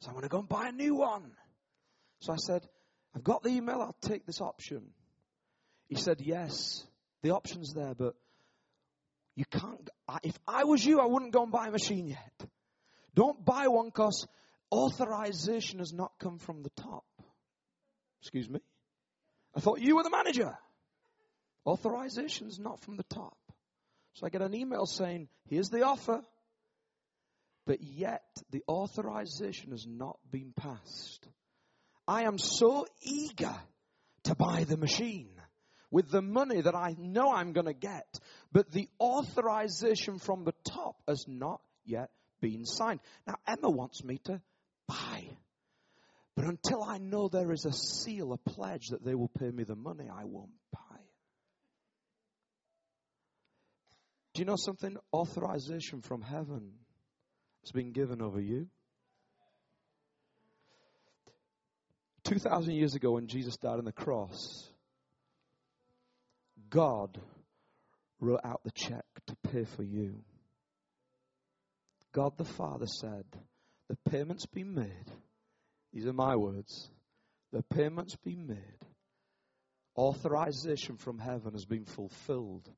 [0.00, 1.30] So I'm going to go and buy a new one.
[2.20, 2.66] So I said,
[3.14, 4.82] I've got the email, I'll take this option.
[5.88, 6.84] He said, Yes,
[7.22, 8.14] the option's there, but
[9.38, 9.88] you can't.
[10.24, 12.48] If I was you, I wouldn't go and buy a machine yet.
[13.14, 14.26] Don't buy one because
[14.72, 17.04] authorization has not come from the top.
[18.20, 18.58] Excuse me?
[19.54, 20.58] I thought you were the manager.
[21.64, 23.36] Authorization's not from the top.
[24.14, 26.20] So I get an email saying, here's the offer,
[27.64, 31.28] but yet the authorization has not been passed.
[32.08, 33.54] I am so eager
[34.24, 35.37] to buy the machine
[35.90, 38.06] with the money that I know I'm going to get,
[38.52, 42.10] but the authorization from the top has not yet
[42.40, 43.00] been signed.
[43.26, 44.40] Now, Emma wants me to
[44.86, 45.24] buy.
[46.36, 49.64] But until I know there is a seal, a pledge that they will pay me
[49.64, 50.80] the money, I won't buy.
[54.34, 54.96] Do you know something?
[55.12, 56.74] Authorization from heaven
[57.64, 58.68] has been given over you.
[62.24, 64.68] 2,000 years ago, when Jesus died on the cross,
[66.70, 67.20] God
[68.20, 70.22] wrote out the check to pay for you.
[72.12, 73.24] God the Father said,
[73.88, 75.12] The payment's been made.
[75.92, 76.90] These are my words.
[77.52, 78.58] The payment's been made.
[79.96, 82.68] Authorization from heaven has been fulfilled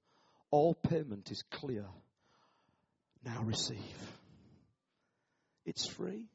[0.51, 1.86] all payment is clear.
[3.24, 3.78] Now receive.
[5.64, 6.26] It's free.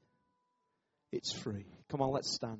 [1.12, 1.66] It's free.
[1.90, 2.60] Come on, let's stand.